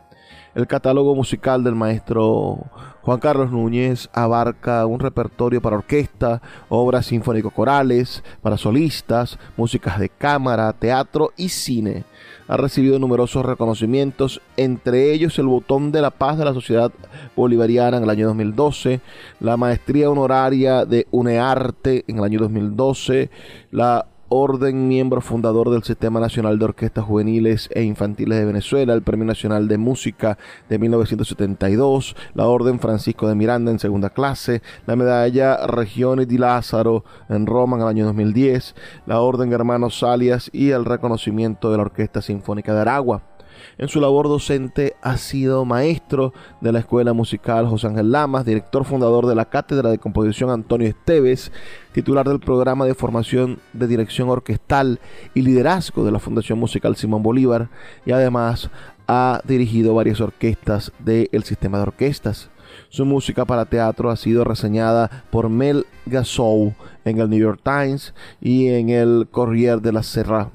El 0.55 0.67
catálogo 0.67 1.15
musical 1.15 1.63
del 1.63 1.77
maestro 1.77 2.59
Juan 3.03 3.19
Carlos 3.19 3.51
Núñez 3.51 4.11
abarca 4.13 4.85
un 4.85 5.01
repertorio 5.01 5.63
para 5.63 5.77
orquesta, 5.77 6.43
obras 6.69 7.07
sinfónico-corales, 7.07 8.23
para 8.43 8.59
solistas, 8.59 9.39
músicas 9.57 9.99
de 9.99 10.11
cámara, 10.11 10.73
teatro 10.75 11.33
y 11.37 11.49
cine. 11.49 12.05
Ha 12.47 12.57
recibido 12.59 12.99
numerosos 12.99 13.47
reconocimientos, 13.47 14.43
entre 14.57 15.13
ellos 15.13 15.39
el 15.39 15.47
Botón 15.47 15.93
de 15.93 16.03
la 16.03 16.11
Paz 16.11 16.37
de 16.37 16.45
la 16.45 16.53
Sociedad 16.53 16.93
Bolivariana 17.37 17.97
en 17.97 18.03
el 18.03 18.11
año 18.11 18.27
2012, 18.27 19.01
la 19.41 19.57
Maestría 19.57 20.11
Honoraria 20.11 20.85
de 20.85 21.07
UNEARTE 21.11 22.05
en 22.07 22.19
el 22.19 22.25
año 22.25 22.41
2012, 22.41 23.31
la 23.71 24.10
orden 24.33 24.87
miembro 24.87 25.21
fundador 25.21 25.71
del 25.71 25.83
Sistema 25.83 26.21
Nacional 26.21 26.57
de 26.59 26.65
Orquestas 26.65 27.05
Juveniles 27.05 27.69
e 27.75 27.83
Infantiles 27.83 28.39
de 28.39 28.45
Venezuela, 28.45 28.95
el 28.95 29.03
Premio 29.03 29.27
Nacional 29.27 29.67
de 29.67 29.77
Música 29.77 30.39
de 30.69 30.79
1972, 30.79 32.15
la 32.35 32.47
Orden 32.47 32.79
Francisco 32.79 33.29
de 33.29 33.35
Miranda 33.35 33.73
en 33.73 33.81
segunda 33.81 34.11
clase, 34.11 34.63
la 34.87 34.95
Medalla 34.95 35.67
Regiones 35.67 36.29
di 36.29 36.39
Lázaro 36.39 37.05
en 37.29 37.45
Roma 37.45 37.77
en 37.77 37.83
el 37.83 37.89
año 37.89 38.05
2010, 38.07 38.77
la 39.07 39.21
Orden 39.21 39.53
Hermanos 39.53 39.99
Salias 39.99 40.49
y 40.53 40.71
el 40.71 40.85
reconocimiento 40.85 41.73
de 41.73 41.79
la 41.79 41.83
Orquesta 41.83 42.23
Sinfónica 42.23 42.73
de 42.73 42.83
Aragua. 42.83 43.30
En 43.79 43.89
su 43.89 44.01
labor 44.01 44.29
docente 44.29 44.95
ha 45.03 45.17
sido 45.17 45.65
maestro 45.65 46.33
de 46.61 46.73
la 46.73 46.81
Escuela 46.81 47.13
Musical 47.13 47.67
José 47.67 47.87
Ángel 47.87 48.13
Lamas, 48.13 48.45
director 48.45 48.85
fundador 48.85 49.27
de 49.27 49.35
la 49.35 49.47
Cátedra 49.47 49.91
de 49.91 49.99
Composición 49.99 50.51
Antonio 50.51 50.89
Esteves, 50.89 51.53
titular 51.93 52.29
del 52.29 52.41
programa 52.41 52.85
de 52.85 52.95
formación 52.95 53.59
de 53.73 53.87
dirección 53.87 54.29
orquestal 54.29 55.01
y 55.35 55.43
liderazgo 55.43 56.05
de 56.05 56.13
la 56.13 56.19
Fundación 56.19 56.59
Musical 56.59 56.97
Simón 56.97 57.23
Bolívar 57.23 57.69
y 58.07 58.13
además 58.13 58.71
ha 59.07 59.41
dirigido 59.45 59.95
varias 59.95 60.21
orquestas 60.21 60.93
del 61.01 61.43
sistema 61.43 61.79
de 61.79 61.83
orquestas. 61.83 62.51
Su 62.89 63.05
música 63.05 63.45
para 63.45 63.65
teatro 63.65 64.11
ha 64.11 64.17
sido 64.17 64.45
reseñada 64.45 65.25
por 65.31 65.49
Mel 65.49 65.87
Gasol 66.07 66.75
en 67.05 67.19
el 67.19 67.29
New 67.29 67.41
York 67.41 67.61
Times 67.65 68.15
y 68.41 68.69
en 68.69 68.91
el 68.91 69.27
Corriere 69.31 69.81
de 69.81 69.93
la 69.93 70.03
Serra. 70.03 70.51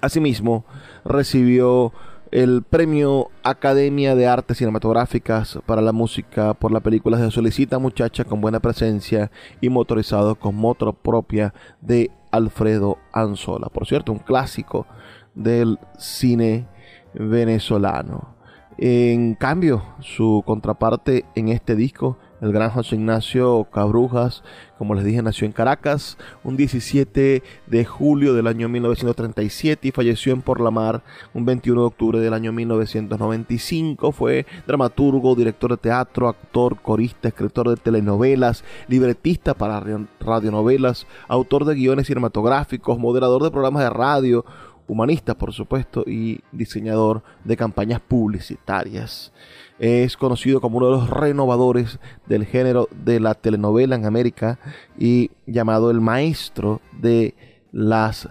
Asimismo, 0.00 0.64
recibió 1.04 1.92
el 2.30 2.62
premio 2.62 3.30
Academia 3.42 4.14
de 4.14 4.26
Artes 4.26 4.58
Cinematográficas 4.58 5.58
para 5.64 5.80
la 5.80 5.92
música 5.92 6.54
por 6.54 6.72
la 6.72 6.80
película 6.80 7.18
Se 7.18 7.30
solicita 7.30 7.78
muchacha 7.78 8.24
con 8.24 8.40
buena 8.40 8.60
presencia 8.60 9.30
y 9.60 9.68
motorizado 9.68 10.34
con 10.34 10.54
moto 10.54 10.92
propia 10.92 11.54
de 11.80 12.10
Alfredo 12.30 12.98
Anzola. 13.12 13.68
Por 13.68 13.86
cierto, 13.86 14.12
un 14.12 14.18
clásico 14.18 14.86
del 15.34 15.78
cine 15.98 16.66
venezolano. 17.14 18.34
En 18.78 19.34
cambio, 19.34 19.82
su 20.00 20.42
contraparte 20.44 21.24
en 21.34 21.48
este 21.48 21.76
disco, 21.76 22.18
el 22.40 22.52
gran 22.52 22.70
José 22.70 22.96
Ignacio 22.96 23.66
Cabrujas, 23.72 24.42
como 24.78 24.94
les 24.94 25.04
dije, 25.04 25.22
nació 25.22 25.46
en 25.46 25.52
Caracas 25.52 26.18
un 26.44 26.56
17 26.56 27.42
de 27.66 27.84
julio 27.84 28.34
del 28.34 28.46
año 28.46 28.68
1937 28.68 29.88
y 29.88 29.90
falleció 29.90 30.32
en 30.32 30.42
Por 30.42 30.60
la 30.60 30.70
Mar 30.70 31.02
un 31.32 31.46
21 31.46 31.80
de 31.80 31.86
octubre 31.86 32.20
del 32.20 32.34
año 32.34 32.52
1995. 32.52 34.12
Fue 34.12 34.44
dramaturgo, 34.66 35.34
director 35.34 35.70
de 35.70 35.78
teatro, 35.78 36.28
actor, 36.28 36.80
corista, 36.82 37.28
escritor 37.28 37.70
de 37.70 37.76
telenovelas, 37.76 38.64
libretista 38.88 39.54
para 39.54 39.82
radionovelas, 40.20 41.06
autor 41.28 41.64
de 41.64 41.74
guiones 41.74 42.06
cinematográficos, 42.06 42.98
moderador 42.98 43.42
de 43.42 43.50
programas 43.50 43.82
de 43.82 43.90
radio, 43.90 44.44
humanista, 44.86 45.36
por 45.36 45.52
supuesto, 45.52 46.04
y 46.06 46.40
diseñador 46.52 47.22
de 47.44 47.56
campañas 47.56 48.00
publicitarias. 48.00 49.32
Es 49.78 50.16
conocido 50.16 50.60
como 50.60 50.78
uno 50.78 50.86
de 50.86 50.92
los 50.92 51.10
renovadores 51.10 51.98
del 52.26 52.46
género 52.46 52.88
de 53.04 53.20
la 53.20 53.34
telenovela 53.34 53.94
en 53.94 54.06
América 54.06 54.58
y 54.98 55.30
llamado 55.46 55.90
el 55.90 56.00
maestro 56.00 56.80
de 56.92 57.34
las 57.72 58.28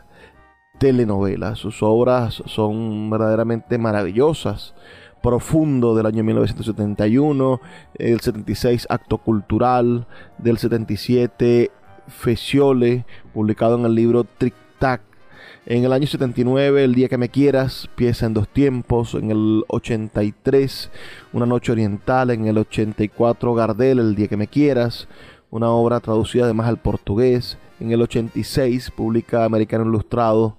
telenovelas. 0.80 1.60
Sus 1.60 1.84
obras 1.84 2.42
son 2.46 3.10
verdaderamente 3.10 3.78
maravillosas. 3.78 4.74
Profundo 5.22 5.96
del 5.96 6.06
año 6.06 6.24
1971, 6.24 7.60
el 7.96 8.20
76 8.20 8.86
Acto 8.90 9.18
Cultural, 9.18 10.08
del 10.38 10.60
77 10.60 11.72
Feciole, 12.08 13.06
publicado 13.34 13.76
en 13.76 13.86
el 13.86 13.96
libro 13.96 14.24
Tric 14.24 14.54
Tac 14.78 15.02
en 15.67 15.84
el 15.84 15.93
año 15.93 16.06
79, 16.06 16.84
El 16.84 16.93
Día 16.93 17.10
que 17.10 17.17
Me 17.17 17.30
Quieras, 17.30 17.89
pieza 17.95 18.28
en 18.28 18.36
dos 18.36 18.47
tiempos. 18.47 19.15
En 19.15 19.32
el 19.32 19.63
83, 19.67 20.91
Una 21.34 21.47
Noche 21.47 21.71
Oriental. 21.71 22.30
En 22.30 22.45
el 22.45 22.58
84, 22.60 23.54
Gardel, 23.56 23.99
El 23.99 24.15
Día 24.15 24.28
que 24.28 24.38
Me 24.38 24.47
Quieras. 24.47 25.08
Una 25.49 25.71
obra 25.71 25.99
traducida 26.01 26.43
además 26.43 26.67
al 26.67 26.78
portugués. 26.78 27.58
En 27.80 27.91
el 27.91 28.01
86, 28.01 28.91
publica 28.91 29.43
Americano 29.43 29.86
Ilustrado. 29.86 30.58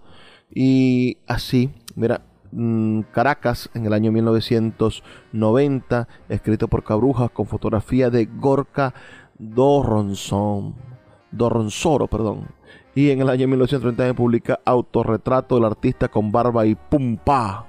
Y 0.53 1.19
así, 1.29 1.71
mira, 1.95 2.23
mm, 2.51 3.03
Caracas 3.13 3.71
en 3.75 3.87
el 3.87 3.93
año 3.93 4.11
1990, 4.11 6.09
escrito 6.29 6.67
por 6.67 6.83
Cabrujas 6.83 7.31
con 7.31 7.47
fotografía 7.47 8.11
de 8.11 8.27
Gorka 8.27 8.93
Dorronzón, 9.39 10.75
Dorronzoro, 11.31 12.09
perdón. 12.09 12.49
Y 12.97 13.11
en 13.11 13.21
el 13.21 13.29
año 13.29 13.47
1930 13.47 14.15
publica 14.15 14.59
Autorretrato 14.65 15.57
del 15.57 15.67
artista 15.67 16.09
con 16.09 16.33
barba 16.33 16.65
y 16.65 16.75
pumpa. 16.75 17.67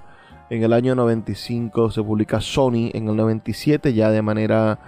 En 0.50 0.64
el 0.64 0.72
año 0.72 0.96
95 0.96 1.92
se 1.92 2.02
publica 2.02 2.40
Sony. 2.40 2.92
En 2.94 3.10
el 3.10 3.16
97 3.18 3.94
ya 3.94 4.10
de 4.10 4.22
manera 4.22 4.80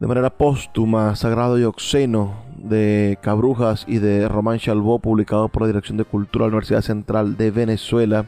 de 0.00 0.06
manera 0.08 0.30
póstuma 0.30 1.14
Sagrado 1.14 1.60
y 1.60 1.62
Oxeno 1.62 2.42
de 2.56 3.20
Cabrujas 3.22 3.84
y 3.86 3.98
de 3.98 4.26
Román 4.26 4.58
Chalbó, 4.58 4.98
publicado 4.98 5.48
por 5.48 5.62
la 5.62 5.68
Dirección 5.68 5.96
de 5.96 6.04
Cultura 6.04 6.46
de 6.46 6.50
la 6.50 6.56
Universidad 6.56 6.82
Central 6.82 7.36
de 7.36 7.52
Venezuela. 7.52 8.26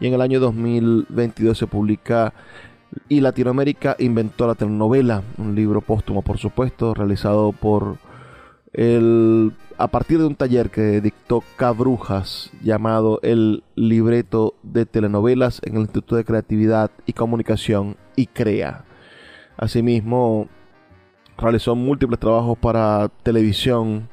Y 0.00 0.08
en 0.08 0.12
el 0.12 0.20
año 0.20 0.38
2022 0.38 1.56
se 1.56 1.66
publica 1.66 2.34
Y 3.08 3.22
Latinoamérica 3.22 3.96
inventó 3.98 4.46
la 4.46 4.54
telenovela, 4.54 5.22
un 5.38 5.54
libro 5.54 5.80
póstumo 5.80 6.20
por 6.20 6.36
supuesto, 6.36 6.92
realizado 6.92 7.52
por 7.52 7.96
el 8.72 9.52
a 9.78 9.88
partir 9.88 10.18
de 10.18 10.26
un 10.26 10.36
taller 10.36 10.70
que 10.70 11.00
dictó 11.00 11.42
Cabrujas 11.56 12.52
llamado 12.62 13.18
El 13.22 13.64
Libreto 13.74 14.54
de 14.62 14.86
Telenovelas 14.86 15.60
en 15.64 15.74
el 15.74 15.82
Instituto 15.82 16.16
de 16.16 16.24
Creatividad 16.24 16.90
y 17.04 17.12
Comunicación 17.12 17.96
y 18.14 18.26
CREA. 18.26 18.84
Asimismo, 19.56 20.48
realizó 21.36 21.74
múltiples 21.74 22.20
trabajos 22.20 22.56
para 22.58 23.10
televisión 23.22 24.08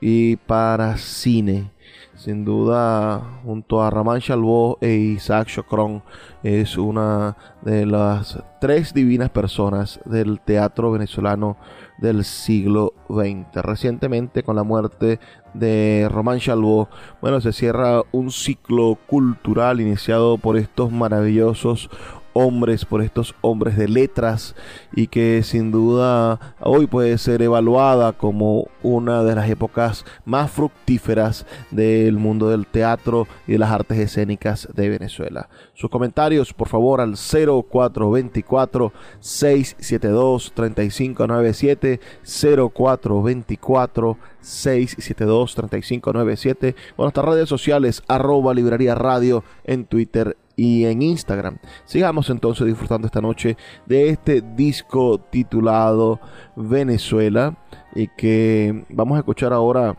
y 0.00 0.36
para 0.36 0.96
cine. 0.96 1.70
Sin 2.16 2.44
duda, 2.44 3.40
junto 3.44 3.82
a 3.82 3.90
Ramán 3.90 4.20
Chalbó 4.20 4.78
e 4.80 4.92
Isaac 4.92 5.48
Chocron, 5.48 6.02
es 6.42 6.76
una 6.76 7.36
de 7.62 7.86
las 7.86 8.42
tres 8.60 8.92
divinas 8.92 9.30
personas 9.30 10.00
del 10.04 10.40
teatro 10.40 10.90
venezolano 10.90 11.56
del 12.02 12.24
siglo 12.24 12.92
XX. 13.08 13.62
Recientemente, 13.62 14.42
con 14.42 14.56
la 14.56 14.64
muerte 14.64 15.20
de 15.54 16.08
Román 16.10 16.40
Chalbó, 16.40 16.88
bueno, 17.22 17.40
se 17.40 17.52
cierra 17.52 18.02
un 18.12 18.30
ciclo 18.30 18.98
cultural 19.06 19.80
iniciado 19.80 20.36
por 20.36 20.58
estos 20.58 20.90
maravillosos 20.92 21.88
hombres, 22.32 22.84
por 22.84 23.02
estos 23.02 23.34
hombres 23.40 23.76
de 23.76 23.88
letras 23.88 24.54
y 24.94 25.06
que 25.06 25.42
sin 25.42 25.70
duda 25.70 26.54
hoy 26.60 26.86
puede 26.86 27.18
ser 27.18 27.42
evaluada 27.42 28.12
como 28.12 28.68
una 28.82 29.22
de 29.22 29.34
las 29.34 29.48
épocas 29.48 30.04
más 30.24 30.50
fructíferas 30.50 31.46
del 31.70 32.16
mundo 32.18 32.48
del 32.48 32.66
teatro 32.66 33.26
y 33.46 33.52
de 33.52 33.58
las 33.58 33.70
artes 33.70 33.98
escénicas 33.98 34.68
de 34.74 34.88
Venezuela. 34.88 35.48
Sus 35.74 35.90
comentarios, 35.90 36.52
por 36.52 36.68
favor, 36.68 37.00
al 37.00 37.14
0424 37.16 38.92
672 39.20 40.52
3597 40.54 42.00
0424 42.22 44.18
672 44.40 45.54
3597 45.54 46.74
o 46.96 47.02
nuestras 47.02 47.26
redes 47.26 47.48
sociales 47.48 48.02
arroba 48.08 48.54
librería 48.54 48.94
radio 48.94 49.44
en 49.64 49.84
Twitter 49.84 50.36
y 50.56 50.84
en 50.84 51.02
Instagram. 51.02 51.58
Sigamos 51.84 52.30
entonces 52.30 52.66
disfrutando 52.66 53.06
esta 53.06 53.20
noche 53.20 53.56
de 53.86 54.08
este 54.08 54.40
disco 54.40 55.18
titulado 55.18 56.20
Venezuela 56.56 57.56
y 57.94 58.08
que 58.08 58.84
vamos 58.88 59.16
a 59.16 59.20
escuchar 59.20 59.52
ahora 59.52 59.96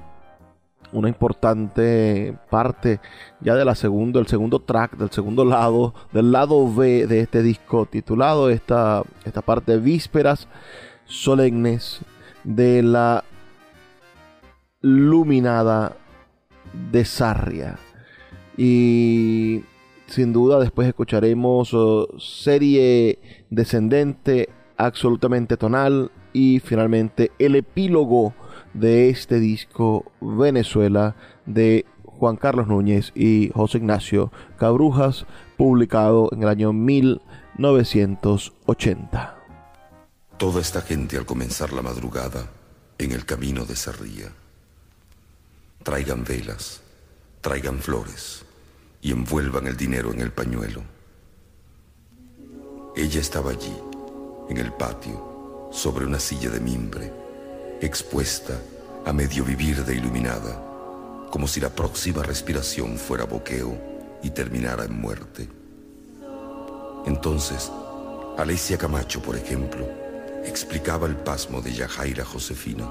una 0.93 1.09
importante 1.09 2.37
parte 2.49 2.99
ya 3.41 3.55
de 3.55 3.65
la 3.65 3.75
segunda, 3.75 4.19
el 4.19 4.27
segundo 4.27 4.59
track, 4.59 4.95
del 4.95 5.09
segundo 5.09 5.43
lado, 5.43 5.93
del 6.13 6.31
lado 6.31 6.71
B 6.73 7.07
de 7.07 7.21
este 7.21 7.41
disco 7.41 7.87
titulado 7.87 8.49
esta, 8.49 9.03
esta 9.25 9.41
parte 9.41 9.77
Vísperas 9.77 10.47
Solemnes 11.05 12.01
de 12.43 12.83
la 12.83 13.23
Luminada 14.81 15.97
de 16.91 17.05
Sarria. 17.05 17.77
Y 18.55 19.63
sin 20.13 20.31
duda 20.31 20.59
después 20.59 20.87
escucharemos 20.87 21.73
oh, 21.73 22.07
serie 22.19 23.17
descendente 23.49 24.49
absolutamente 24.77 25.57
tonal 25.57 26.11
y 26.33 26.59
finalmente 26.59 27.31
el 27.39 27.55
epílogo 27.55 28.35
de 28.75 29.09
este 29.09 29.39
disco 29.39 30.11
Venezuela 30.21 31.15
de 31.47 31.87
Juan 32.05 32.35
Carlos 32.35 32.67
Núñez 32.67 33.11
y 33.15 33.49
José 33.55 33.79
Ignacio 33.79 34.31
Cabrujas, 34.57 35.25
publicado 35.57 36.29
en 36.31 36.43
el 36.43 36.49
año 36.49 36.73
1980. 36.73 39.35
Toda 40.37 40.61
esta 40.61 40.81
gente 40.81 41.17
al 41.17 41.25
comenzar 41.25 41.73
la 41.73 41.81
madrugada 41.81 42.51
en 42.99 43.13
el 43.13 43.25
camino 43.25 43.65
de 43.65 43.75
Sarría. 43.75 44.27
Traigan 45.83 46.23
velas, 46.23 46.83
traigan 47.41 47.79
flores 47.79 48.45
y 49.03 49.11
envuelvan 49.11 49.67
el 49.67 49.75
dinero 49.75 50.13
en 50.13 50.21
el 50.21 50.31
pañuelo. 50.31 50.81
Ella 52.95 53.19
estaba 53.19 53.51
allí, 53.51 53.75
en 54.49 54.57
el 54.57 54.71
patio, 54.71 55.69
sobre 55.73 56.05
una 56.05 56.19
silla 56.19 56.49
de 56.49 56.61
mimbre, 56.61 57.11
expuesta 57.81 58.57
a 59.05 59.11
medio 59.11 59.43
vivir 59.43 59.83
de 59.83 59.95
iluminada, 59.95 61.27
como 61.29 61.47
si 61.47 61.59
la 61.59 61.69
próxima 61.69 62.23
respiración 62.23 62.97
fuera 62.97 63.25
boqueo 63.25 63.77
y 64.23 64.29
terminara 64.29 64.85
en 64.85 65.01
muerte. 65.01 65.49
Entonces, 67.05 67.69
Alesia 68.37 68.77
Camacho, 68.77 69.21
por 69.21 69.35
ejemplo, 69.35 69.85
explicaba 70.45 71.07
el 71.07 71.17
pasmo 71.17 71.61
de 71.61 71.73
Yajaira 71.73 72.23
Josefina, 72.23 72.89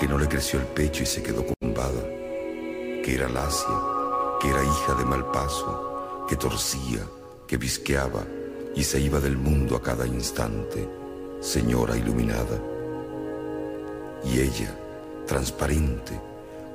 que 0.00 0.08
no 0.08 0.18
le 0.18 0.26
creció 0.26 0.58
el 0.58 0.66
pecho 0.66 1.04
y 1.04 1.06
se 1.06 1.22
quedó 1.22 1.46
combada, 1.60 2.02
que 3.04 3.14
era 3.14 3.28
lacia, 3.28 3.93
que 4.40 4.50
era 4.50 4.62
hija 4.62 4.94
de 4.94 5.04
mal 5.04 5.30
paso, 5.30 6.24
que 6.28 6.36
torcía, 6.36 7.06
que 7.46 7.56
visqueaba 7.56 8.24
y 8.74 8.84
se 8.84 9.00
iba 9.00 9.20
del 9.20 9.36
mundo 9.36 9.76
a 9.76 9.82
cada 9.82 10.06
instante, 10.06 10.88
señora 11.40 11.96
iluminada. 11.96 12.60
Y 14.24 14.40
ella, 14.40 14.74
transparente, 15.26 16.20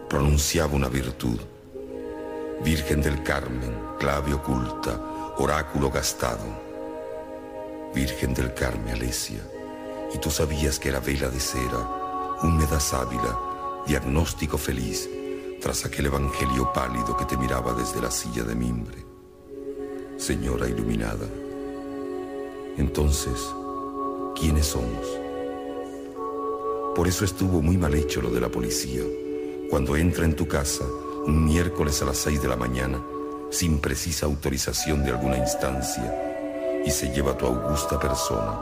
pronunciaba 0.08 0.76
una 0.76 0.90
virtud, 0.90 1.40
Virgen 2.64 3.02
del 3.02 3.24
Carmen, 3.24 3.74
clave 4.00 4.34
oculta, 4.34 5.00
oráculo 5.38 5.90
gastado. 5.90 6.44
Virgen 7.96 8.34
del 8.34 8.54
Carmen, 8.54 8.96
Alesia, 8.96 9.40
y 10.14 10.18
tú 10.18 10.30
sabías 10.30 10.78
que 10.78 10.90
era 10.90 11.00
vela 11.00 11.30
de 11.30 11.40
cera, 11.40 12.38
húmeda 12.44 12.80
sábila, 12.82 13.40
diagnóstico 13.88 14.58
feliz, 14.58 15.10
tras 15.60 15.86
aquel 15.86 16.06
evangelio 16.06 16.72
pálido 16.74 17.18
que 17.18 17.26
te 17.26 17.38
miraba 17.38 17.74
desde 17.74 18.02
la 18.02 18.12
silla 18.12 18.44
de 18.44 18.56
mimbre. 18.56 19.06
Señora 20.18 20.68
iluminada, 20.68 21.28
entonces, 22.78 23.54
¿quiénes 24.36 24.68
somos? 24.68 25.06
Por 26.96 27.08
eso 27.08 27.26
estuvo 27.26 27.62
muy 27.62 27.78
mal 27.78 27.94
hecho 27.94 28.22
lo 28.22 28.30
de 28.30 28.42
la 28.42 28.50
policía, 28.50 29.02
cuando 29.70 29.96
entra 29.96 30.26
en 30.26 30.36
tu 30.36 30.48
casa 30.48 30.86
un 31.26 31.46
miércoles 31.46 32.02
a 32.02 32.06
las 32.06 32.18
seis 32.18 32.42
de 32.42 32.48
la 32.48 32.56
mañana, 32.56 33.02
sin 33.50 33.80
precisa 33.80 34.26
autorización 34.26 35.04
de 35.04 35.12
alguna 35.12 35.38
instancia, 35.38 36.82
y 36.86 36.90
se 36.90 37.14
lleva 37.14 37.38
tu 37.38 37.46
augusta 37.46 38.00
persona, 38.00 38.62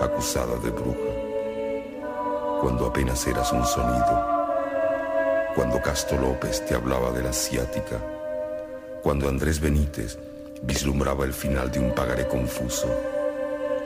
acusada 0.00 0.56
de 0.58 0.70
bruja, 0.70 2.60
cuando 2.60 2.86
apenas 2.86 3.26
eras 3.26 3.52
un 3.52 3.64
sonido, 3.64 4.35
cuando 5.56 5.80
Castro 5.80 6.20
López 6.20 6.66
te 6.66 6.74
hablaba 6.74 7.10
de 7.12 7.22
la 7.22 7.30
asiática, 7.30 7.98
cuando 9.02 9.26
Andrés 9.26 9.58
Benítez 9.58 10.18
vislumbraba 10.62 11.24
el 11.24 11.32
final 11.32 11.72
de 11.72 11.78
un 11.78 11.94
pagaré 11.94 12.28
confuso, 12.28 12.86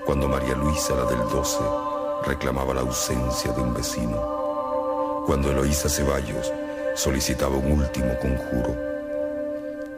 cuando 0.05 0.27
María 0.27 0.57
Luisa, 0.57 0.97
la 0.97 1.05
del 1.05 1.21
12, 1.31 1.59
reclamaba 2.27 2.75
la 2.75 2.81
ausencia 2.81 3.53
de 3.53 3.63
un 3.63 3.73
vecino, 3.73 5.23
cuando 5.27 5.53
Eloísa 5.53 5.89
Ceballos 5.89 6.53
solicitaba 6.97 7.57
un 7.57 7.71
último 7.81 8.19
conjuro. 8.19 8.77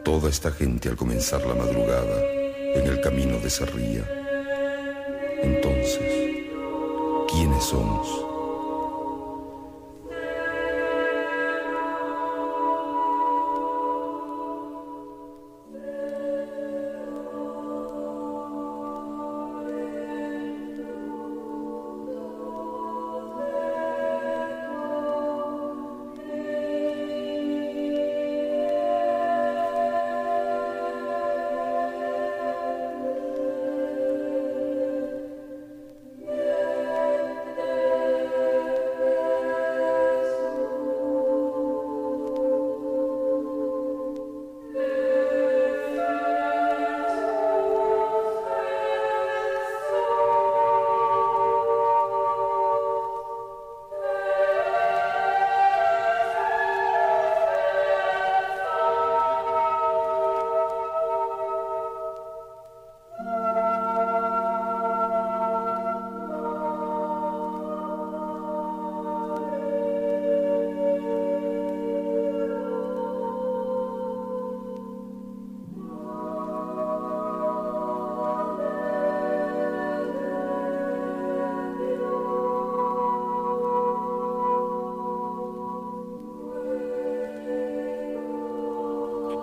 Toda 0.03 0.29
esta 0.29 0.51
gente 0.51 0.89
al 0.89 0.95
comenzar 0.95 1.43
la 1.43 1.55
madrugada 1.55 2.21
en 2.75 2.85
el 2.85 3.01
camino 3.01 3.39
de 3.39 3.49
Sarría. 3.49 4.03
Entonces, 5.41 6.43
¿quiénes 7.31 7.63
somos? 7.63 8.32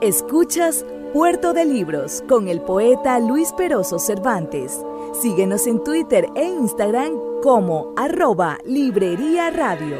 Escuchas 0.03 0.87
Puerto 1.13 1.53
de 1.53 1.67
Libros 1.67 2.25
con 2.27 2.49
el 2.49 2.63
poeta 2.63 3.19
Luis 3.21 3.53
Peroso 3.53 3.99
Cervantes. 3.99 4.81
Síguenos 5.21 5.67
en 5.67 5.85
Twitter 5.85 6.27
e 6.37 6.45
Instagram 6.47 7.13
como 7.43 7.93
arroba 7.99 8.57
Librería 8.65 9.51
Radio. 9.51 9.99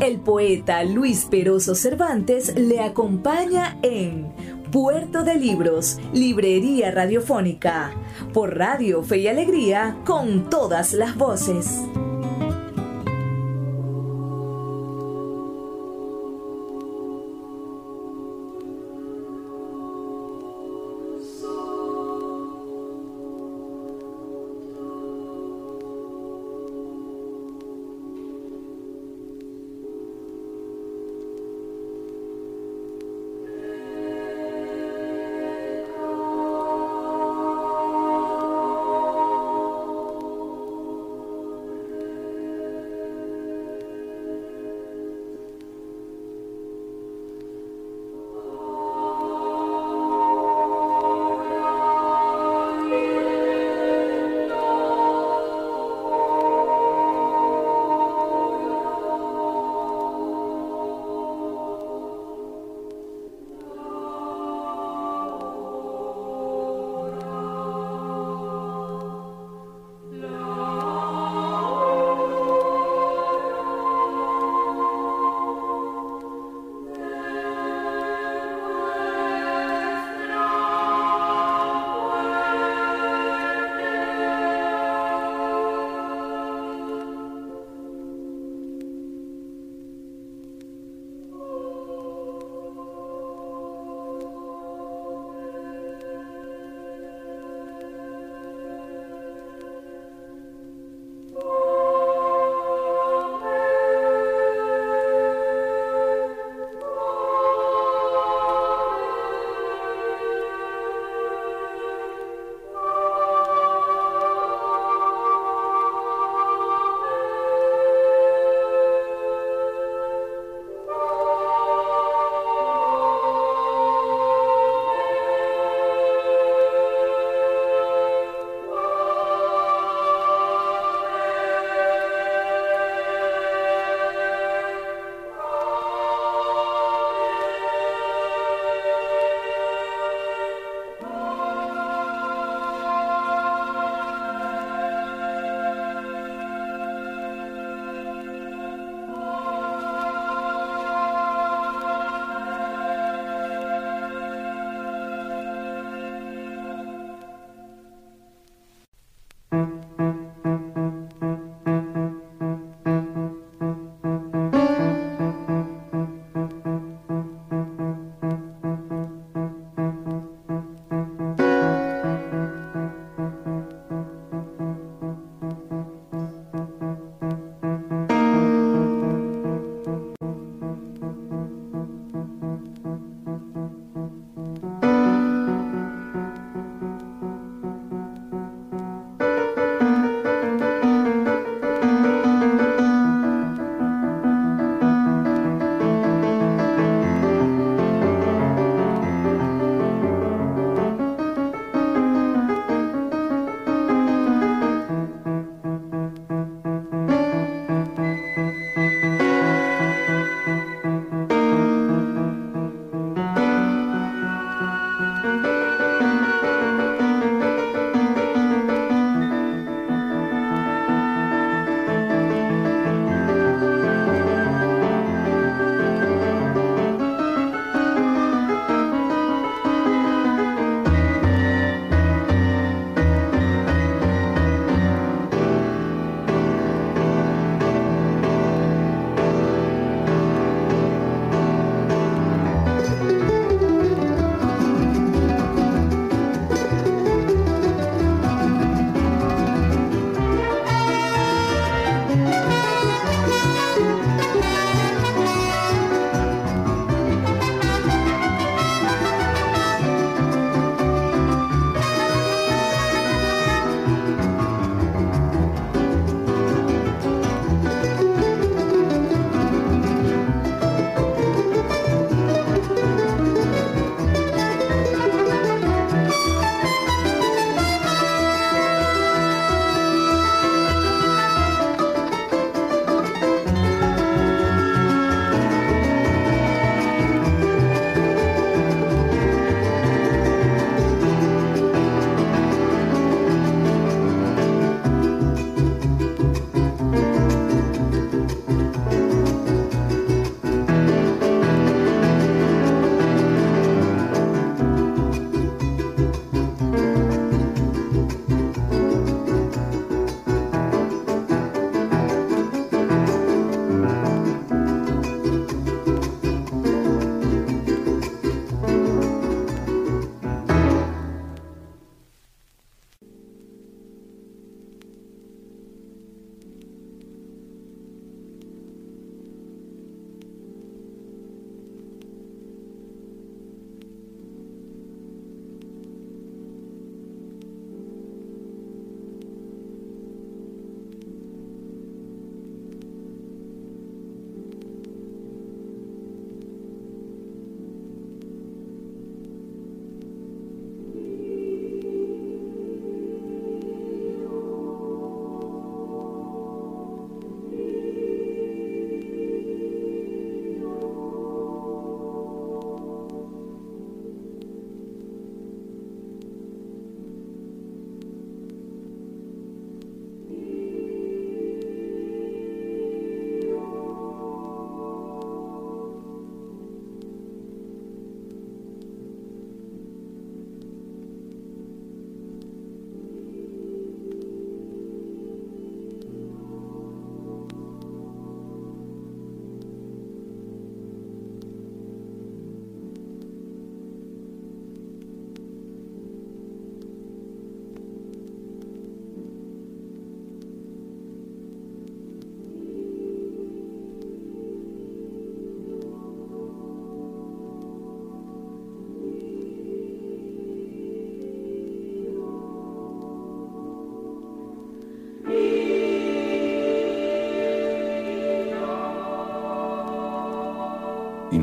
El 0.00 0.18
poeta 0.18 0.82
Luis 0.82 1.26
Peroso 1.30 1.76
Cervantes 1.76 2.56
le 2.56 2.80
acompaña 2.80 3.78
en 3.82 4.32
Puerto 4.72 5.22
de 5.22 5.36
Libros, 5.36 5.98
Librería 6.12 6.90
Radiofónica, 6.90 7.92
por 8.38 8.56
Radio 8.56 9.02
Fe 9.02 9.18
y 9.18 9.26
Alegría, 9.26 9.96
con 10.04 10.48
todas 10.48 10.92
las 10.92 11.16
voces. 11.16 11.87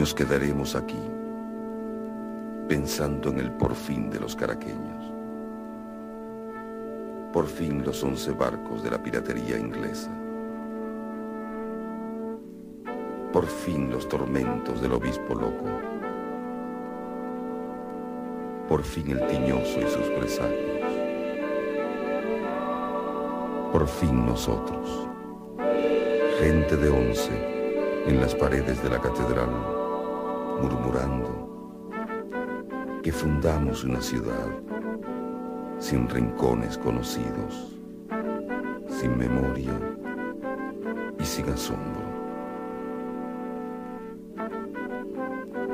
Nos 0.05 0.13
quedaremos 0.13 0.75
aquí, 0.75 1.01
pensando 2.67 3.31
en 3.31 3.39
el 3.39 3.49
porfín 3.49 4.11
de 4.11 4.19
los 4.19 4.35
caraqueños. 4.35 5.11
Por 7.33 7.47
fin 7.47 7.83
los 7.83 8.03
once 8.03 8.31
barcos 8.31 8.83
de 8.83 8.91
la 8.91 9.01
piratería 9.01 9.57
inglesa. 9.57 10.11
Por 13.33 13.47
fin 13.47 13.89
los 13.89 14.07
tormentos 14.07 14.79
del 14.79 14.93
obispo 14.93 15.33
loco. 15.33 15.65
Por 18.69 18.83
fin 18.83 19.09
el 19.09 19.25
tiñoso 19.25 19.79
y 19.79 19.89
sus 19.89 20.07
presagios. 20.19 20.81
Por 23.71 23.87
fin 23.87 24.23
nosotros, 24.23 25.07
gente 26.39 26.77
de 26.77 26.89
once 26.91 28.05
en 28.05 28.21
las 28.21 28.35
paredes 28.35 28.83
de 28.83 28.89
la 28.91 29.01
catedral 29.01 29.74
murmurando 30.61 31.49
que 33.03 33.11
fundamos 33.11 33.83
una 33.83 34.01
ciudad 34.01 34.47
sin 35.79 36.09
rincones 36.09 36.77
conocidos, 36.77 37.77
sin 38.89 39.17
memoria 39.17 39.73
y 41.19 41.23
sin 41.23 41.49
asombro. 41.49 42.05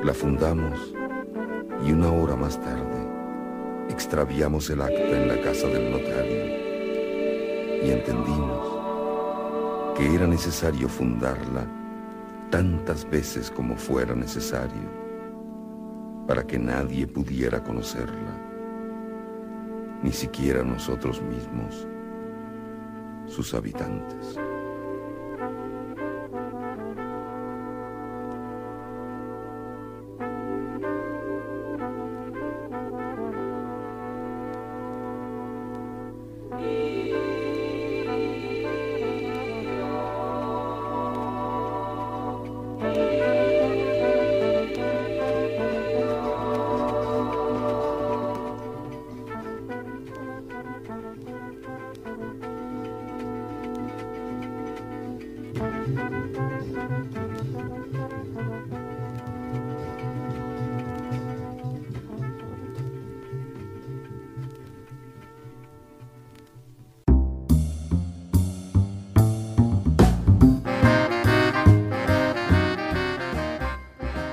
La 0.02 0.12
fundamos 0.12 0.94
y 1.86 1.92
una 1.92 2.12
hora 2.12 2.36
más 2.36 2.60
tarde 2.60 3.08
extraviamos 3.88 4.68
el 4.70 4.82
acta 4.82 4.94
en 4.94 5.28
la 5.28 5.40
casa 5.40 5.68
del 5.68 5.90
notario 5.90 6.62
y 7.84 7.90
entendimos 7.90 8.82
que 9.96 10.14
era 10.14 10.26
necesario 10.26 10.88
fundarla 10.88 11.66
tantas 12.52 13.08
veces 13.08 13.50
como 13.50 13.76
fuera 13.76 14.14
necesario 14.14 15.02
para 16.28 16.46
que 16.46 16.58
nadie 16.58 17.06
pudiera 17.06 17.64
conocerla, 17.64 18.36
ni 20.02 20.12
siquiera 20.12 20.62
nosotros 20.62 21.22
mismos, 21.22 21.88
sus 23.26 23.54
habitantes. 23.54 24.38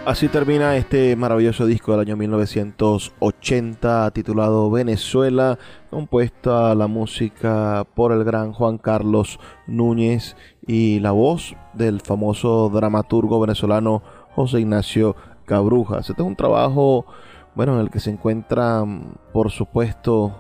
Así 0.10 0.28
termina 0.28 0.76
este 0.76 1.16
maravilloso 1.16 1.68
disco 1.68 1.92
del 1.92 2.02
año 2.02 2.18
1980 2.18 4.10
titulado 4.10 4.72
Venezuela, 4.72 5.60
compuesta 5.92 6.74
la 6.74 6.88
música 6.88 7.86
por 7.94 8.12
el 8.12 8.24
gran 8.24 8.52
Juan 8.52 8.80
Carlos 8.80 9.40
Núñez 9.68 10.36
y 10.66 11.00
la 11.00 11.12
voz 11.12 11.56
del 11.76 12.02
famoso 12.02 12.72
dramaturgo 12.74 13.40
venezolano 13.40 14.02
José 14.34 14.62
Ignacio 14.62 15.16
Cabrujas. 15.46 16.10
Este 16.10 16.24
es 16.24 16.28
un 16.28 16.36
trabajo, 16.36 17.06
bueno, 17.54 17.76
en 17.76 17.82
el 17.82 17.92
que 17.92 18.00
se 18.00 18.10
encuentran, 18.10 19.14
por 19.32 19.52
supuesto, 19.52 20.36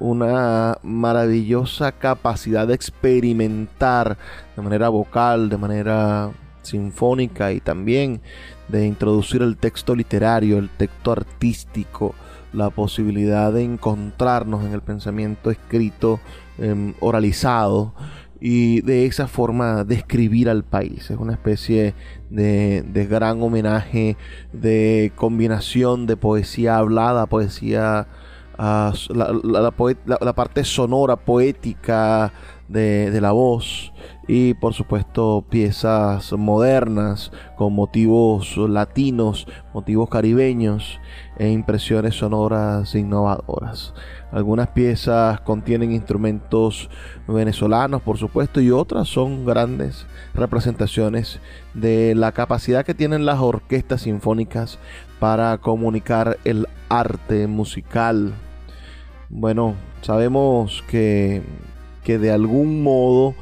una 0.00 0.78
maravillosa 0.82 1.92
capacidad 1.92 2.66
de 2.66 2.74
experimentar 2.74 4.18
de 4.56 4.62
manera 4.62 4.88
vocal, 4.88 5.48
de 5.48 5.58
manera 5.58 6.32
sinfónica 6.64 7.52
y 7.52 7.60
también 7.60 8.20
de 8.68 8.86
introducir 8.86 9.42
el 9.42 9.56
texto 9.56 9.94
literario, 9.94 10.58
el 10.58 10.70
texto 10.70 11.12
artístico, 11.12 12.14
la 12.52 12.70
posibilidad 12.70 13.52
de 13.52 13.62
encontrarnos 13.64 14.64
en 14.64 14.72
el 14.72 14.80
pensamiento 14.80 15.50
escrito, 15.50 16.20
em, 16.58 16.94
oralizado 17.00 17.94
y 18.40 18.80
de 18.82 19.06
esa 19.06 19.26
forma 19.26 19.84
describir 19.84 20.48
al 20.48 20.64
país. 20.64 21.10
Es 21.10 21.18
una 21.18 21.32
especie 21.32 21.94
de, 22.30 23.06
gran 23.08 23.42
homenaje, 23.42 24.16
de 24.52 25.12
combinación 25.16 26.06
de 26.06 26.16
poesía 26.16 26.78
hablada, 26.78 27.26
poesía, 27.26 28.06
ah, 28.58 28.92
la, 29.10 30.32
parte 30.34 30.64
sonora, 30.64 31.16
poética 31.16 32.32
de 32.68 33.20
la 33.20 33.32
voz 33.32 33.92
y 34.26 34.54
por 34.54 34.74
supuesto 34.74 35.44
piezas 35.48 36.32
modernas 36.32 37.30
con 37.56 37.74
motivos 37.74 38.56
latinos, 38.56 39.46
motivos 39.72 40.08
caribeños 40.08 41.00
e 41.38 41.50
impresiones 41.50 42.14
sonoras 42.16 42.94
innovadoras. 42.94 43.94
Algunas 44.32 44.68
piezas 44.68 45.40
contienen 45.40 45.92
instrumentos 45.92 46.90
venezolanos, 47.28 48.02
por 48.02 48.18
supuesto, 48.18 48.60
y 48.60 48.70
otras 48.70 49.08
son 49.08 49.44
grandes 49.44 50.06
representaciones 50.34 51.40
de 51.74 52.14
la 52.14 52.32
capacidad 52.32 52.84
que 52.84 52.94
tienen 52.94 53.26
las 53.26 53.40
orquestas 53.40 54.02
sinfónicas 54.02 54.78
para 55.20 55.58
comunicar 55.58 56.38
el 56.44 56.66
arte 56.88 57.46
musical. 57.46 58.32
Bueno, 59.28 59.74
sabemos 60.02 60.82
que, 60.88 61.42
que 62.02 62.18
de 62.18 62.32
algún 62.32 62.82
modo 62.82 63.34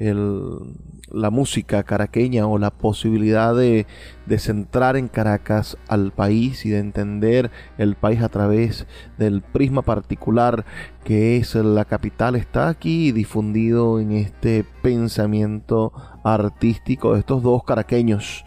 la 0.00 1.30
música 1.30 1.82
caraqueña 1.82 2.46
o 2.46 2.58
la 2.58 2.70
posibilidad 2.70 3.54
de, 3.54 3.86
de, 4.26 4.38
centrar 4.38 4.96
en 4.96 5.08
Caracas 5.08 5.76
al 5.88 6.12
país 6.12 6.64
y 6.64 6.70
de 6.70 6.78
entender 6.78 7.50
el 7.78 7.96
país 7.96 8.22
a 8.22 8.28
través 8.28 8.86
del 9.18 9.42
prisma 9.42 9.82
particular 9.82 10.64
que 11.04 11.36
es 11.36 11.54
la 11.54 11.84
capital 11.84 12.36
está 12.36 12.68
aquí 12.68 13.12
difundido 13.12 13.98
en 13.98 14.12
este 14.12 14.64
pensamiento 14.82 15.92
artístico 16.22 17.14
de 17.14 17.20
estos 17.20 17.42
dos 17.42 17.64
caraqueños 17.64 18.44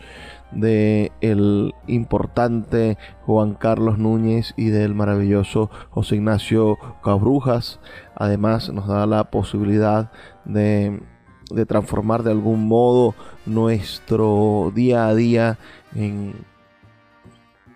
de 0.52 1.12
el 1.22 1.74
importante 1.88 2.97
Juan 3.26 3.54
Carlos 3.54 3.97
Núñez 3.97 4.54
y 4.58 4.70
del 4.70 4.93
maravilloso 4.93 5.70
José 5.89 6.16
Ignacio 6.16 6.78
Cabrujas. 7.04 7.80
Además 8.16 8.72
nos 8.72 8.88
da 8.88 9.06
la 9.06 9.32
posibilidad 9.32 10.12
de 10.45 11.02
de 11.54 11.66
transformar 11.66 12.24
de 12.24 12.32
algún 12.32 12.68
modo 12.68 13.16
nuestro 13.45 14.72
día 14.74 15.08
a 15.08 15.16
día 15.16 15.58
en, 15.95 16.34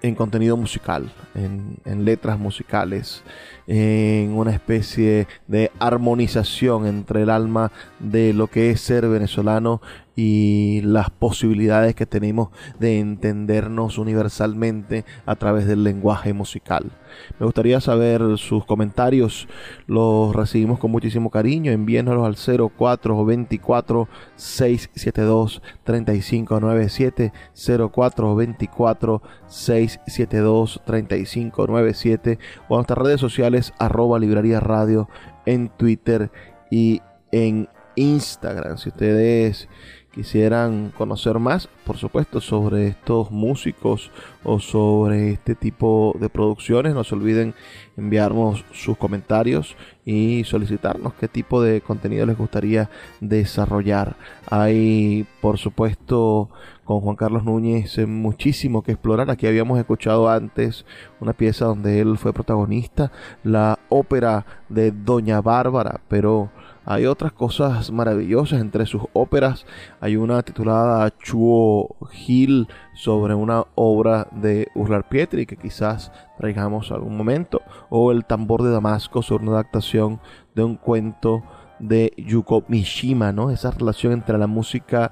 en 0.02 0.16
contenido 0.16 0.58
musical, 0.58 1.12
en, 1.34 1.78
en 1.86 2.06
letras 2.06 2.40
musicales, 2.40 3.24
en 3.68 4.34
una 4.34 4.52
especie 4.52 5.28
de 5.48 5.72
armonización 5.80 6.86
entre 6.86 7.24
el 7.24 7.30
alma 7.30 7.72
de 8.00 8.34
lo 8.34 8.48
que 8.48 8.72
es 8.72 8.82
ser 8.82 9.08
venezolano 9.08 9.82
y 10.16 10.82
las 10.84 11.10
posibilidades 11.10 11.96
que 11.96 12.06
tenemos 12.06 12.50
de 12.80 13.00
entendernos 13.00 13.98
universalmente 13.98 15.04
a 15.26 15.36
través 15.36 15.68
del 15.68 15.84
lenguaje 15.84 16.34
musical. 16.34 16.92
Me 17.40 17.46
gustaría 17.46 17.80
saber 17.82 18.38
sus 18.38 18.66
comentarios, 18.66 19.48
los 19.88 20.36
recibimos 20.36 20.80
con 20.80 20.92
muchísimo 20.92 21.30
cariño, 21.30 21.72
envíenoslos 21.72 22.26
al 22.26 22.36
0424 22.72 24.08
672 24.36 25.62
3597 25.84 27.32
0424 27.54 29.22
672 29.48 30.82
3597 30.86 32.40
o 32.68 32.76
a 32.76 32.78
nuestras 32.78 33.00
redes 33.00 33.22
sociales 33.22 33.55
arroba 33.80 34.20
librería 34.20 34.60
radio 34.60 35.10
en 35.46 35.70
Twitter 35.70 36.32
y 36.70 37.02
en 37.32 37.70
Instagram. 37.96 38.78
Si 38.78 38.90
ustedes 38.90 39.70
quisieran 40.16 40.94
conocer 40.98 41.40
más, 41.40 41.68
por 41.86 41.98
supuesto, 41.98 42.40
sobre 42.40 42.88
estos 42.88 43.32
músicos 43.32 44.12
o 44.46 44.62
sobre 44.62 45.32
este 45.32 45.56
tipo 45.56 46.16
de 46.20 46.30
producciones, 46.30 46.96
no 46.96 47.04
se 47.04 47.16
olviden 47.16 47.54
enviarnos 47.98 48.64
sus 48.72 48.98
comentarios 48.98 49.76
y 50.06 50.44
solicitarnos 50.46 51.14
qué 51.16 51.28
tipo 51.28 51.62
de 51.62 51.82
contenido 51.82 52.26
les 52.26 52.38
gustaría 52.38 52.90
desarrollar. 53.20 54.16
Hay, 54.50 55.28
por 55.42 55.58
supuesto, 55.58 56.50
con 56.86 57.02
Juan 57.02 57.18
Carlos 57.18 57.44
Núñez 57.44 57.98
muchísimo 58.08 58.84
que 58.84 58.94
explorar. 58.94 59.30
Aquí 59.30 59.48
habíamos 59.48 59.78
escuchado 59.80 60.30
antes 60.30 60.86
una 61.20 61.34
pieza 61.34 61.66
donde 61.66 62.00
él 62.00 62.18
fue 62.18 62.32
protagonista, 62.32 63.12
la 63.44 63.80
ópera 63.90 64.46
de 64.70 64.92
Doña 64.92 65.42
Bárbara, 65.42 66.00
pero 66.08 66.52
hay 66.86 67.08
otras 67.08 67.34
cosas 67.34 67.92
maravillosas 67.92 68.62
entre 68.62 68.86
sus 68.86 69.02
óperas. 69.14 69.66
Hay 70.00 70.18
una 70.18 70.44
titulada 70.44 71.12
Chuo 71.18 71.96
Gil 72.12 72.68
sobre 72.94 73.34
una 73.34 73.66
obra 73.74 74.28
de 74.32 74.68
Urlar 74.76 75.10
Pietri 75.10 75.48
que 75.48 75.58
quizás 75.58 76.12
traigamos 76.38 76.92
algún 76.92 77.18
momento. 77.18 77.62
O 77.90 78.12
El 78.12 78.26
tambor 78.26 78.62
de 78.62 78.70
Damasco 78.70 79.24
sobre 79.24 79.46
una 79.46 79.54
adaptación 79.54 80.20
de 80.54 80.64
un 80.64 80.76
cuento 80.76 81.44
de 81.80 82.14
Yuko 82.18 82.64
Mishima, 82.68 83.32
¿no? 83.32 83.50
Esa 83.50 83.72
relación 83.72 84.14
entre 84.14 84.38
la 84.38 84.48
música 84.48 85.12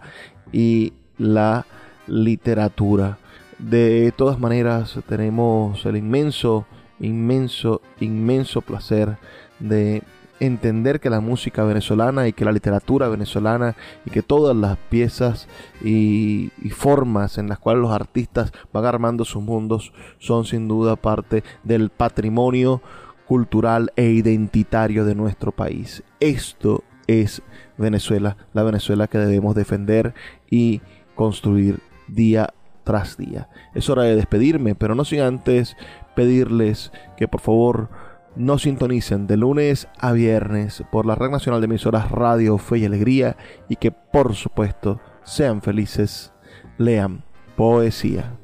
y 0.51 0.93
la 1.17 1.65
literatura. 2.05 3.17
De 3.57 4.13
todas 4.15 4.39
maneras, 4.39 4.99
tenemos 5.07 5.85
el 5.85 5.97
inmenso, 5.97 6.65
inmenso, 6.99 7.81
inmenso 7.99 8.61
placer 8.61 9.17
de 9.59 10.03
entender 10.45 10.99
que 10.99 11.09
la 11.09 11.21
música 11.21 11.63
venezolana 11.63 12.27
y 12.27 12.33
que 12.33 12.45
la 12.45 12.51
literatura 12.51 13.07
venezolana 13.07 13.75
y 14.05 14.11
que 14.11 14.21
todas 14.21 14.55
las 14.55 14.77
piezas 14.89 15.47
y, 15.83 16.51
formas 16.71 17.37
en 17.37 17.47
las 17.47 17.59
cuales 17.59 17.81
los 17.81 17.91
artistas 17.91 18.51
van 18.71 18.85
armando 18.85 19.25
sus 19.25 19.41
mundos 19.41 19.93
son 20.19 20.45
sin 20.45 20.67
duda 20.67 20.95
parte 20.95 21.43
del 21.63 21.89
patrimonio 21.89 22.81
cultural 23.25 23.91
e 23.95 24.07
identitario 24.07 25.05
de 25.05 25.15
nuestro 25.15 25.51
país. 25.51 26.03
Esto 26.19 26.83
es 27.07 27.41
Venezuela, 27.77 28.37
la 28.53 28.63
Venezuela 28.63 29.07
que 29.07 29.17
debemos 29.17 29.55
defender 29.55 30.13
y 30.49 30.81
construir 31.15 31.79
día 32.07 32.53
tras 32.83 33.17
día. 33.17 33.49
Es 33.73 33.89
hora 33.89 34.03
de 34.03 34.15
despedirme, 34.15 34.75
pero 34.75 34.95
no 34.95 35.05
sin 35.05 35.21
antes 35.21 35.77
pedirles 36.15 36.91
que 37.17 37.27
por 37.27 37.39
favor 37.39 37.89
no 38.35 38.57
sintonicen 38.57 39.27
de 39.27 39.37
lunes 39.37 39.87
a 39.99 40.11
viernes 40.11 40.83
por 40.91 41.05
la 41.05 41.15
Red 41.15 41.29
Nacional 41.29 41.61
de 41.61 41.65
Emisoras 41.65 42.11
Radio 42.11 42.57
Fe 42.57 42.79
y 42.79 42.85
Alegría 42.85 43.37
y 43.69 43.75
que 43.75 43.91
por 43.91 44.35
supuesto 44.35 44.99
sean 45.23 45.61
felices, 45.61 46.33
lean 46.77 47.23
poesía. 47.55 48.37